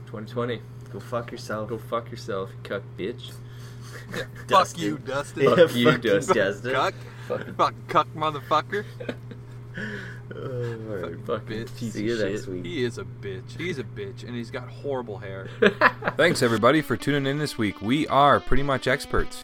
[0.06, 0.62] 2020.
[0.92, 1.70] Go fuck yourself.
[1.70, 3.32] Go fuck yourself, you cuck bitch.
[4.50, 5.44] Fuck you, Dustin.
[5.44, 6.36] Yeah, Fuck you, fuck Dustin.
[6.36, 6.72] Dustin.
[6.74, 6.94] Cuck.
[7.28, 8.84] Fucking, Fucking cuck motherfucker.
[10.36, 11.26] All right.
[11.26, 11.92] fucking bitch.
[11.92, 12.66] See you next week.
[12.66, 13.58] He is a bitch.
[13.58, 15.50] He's a bitch, and he's got horrible hair.
[16.18, 17.82] Thanks, everybody, for tuning in this week.
[17.82, 19.44] We are pretty much experts.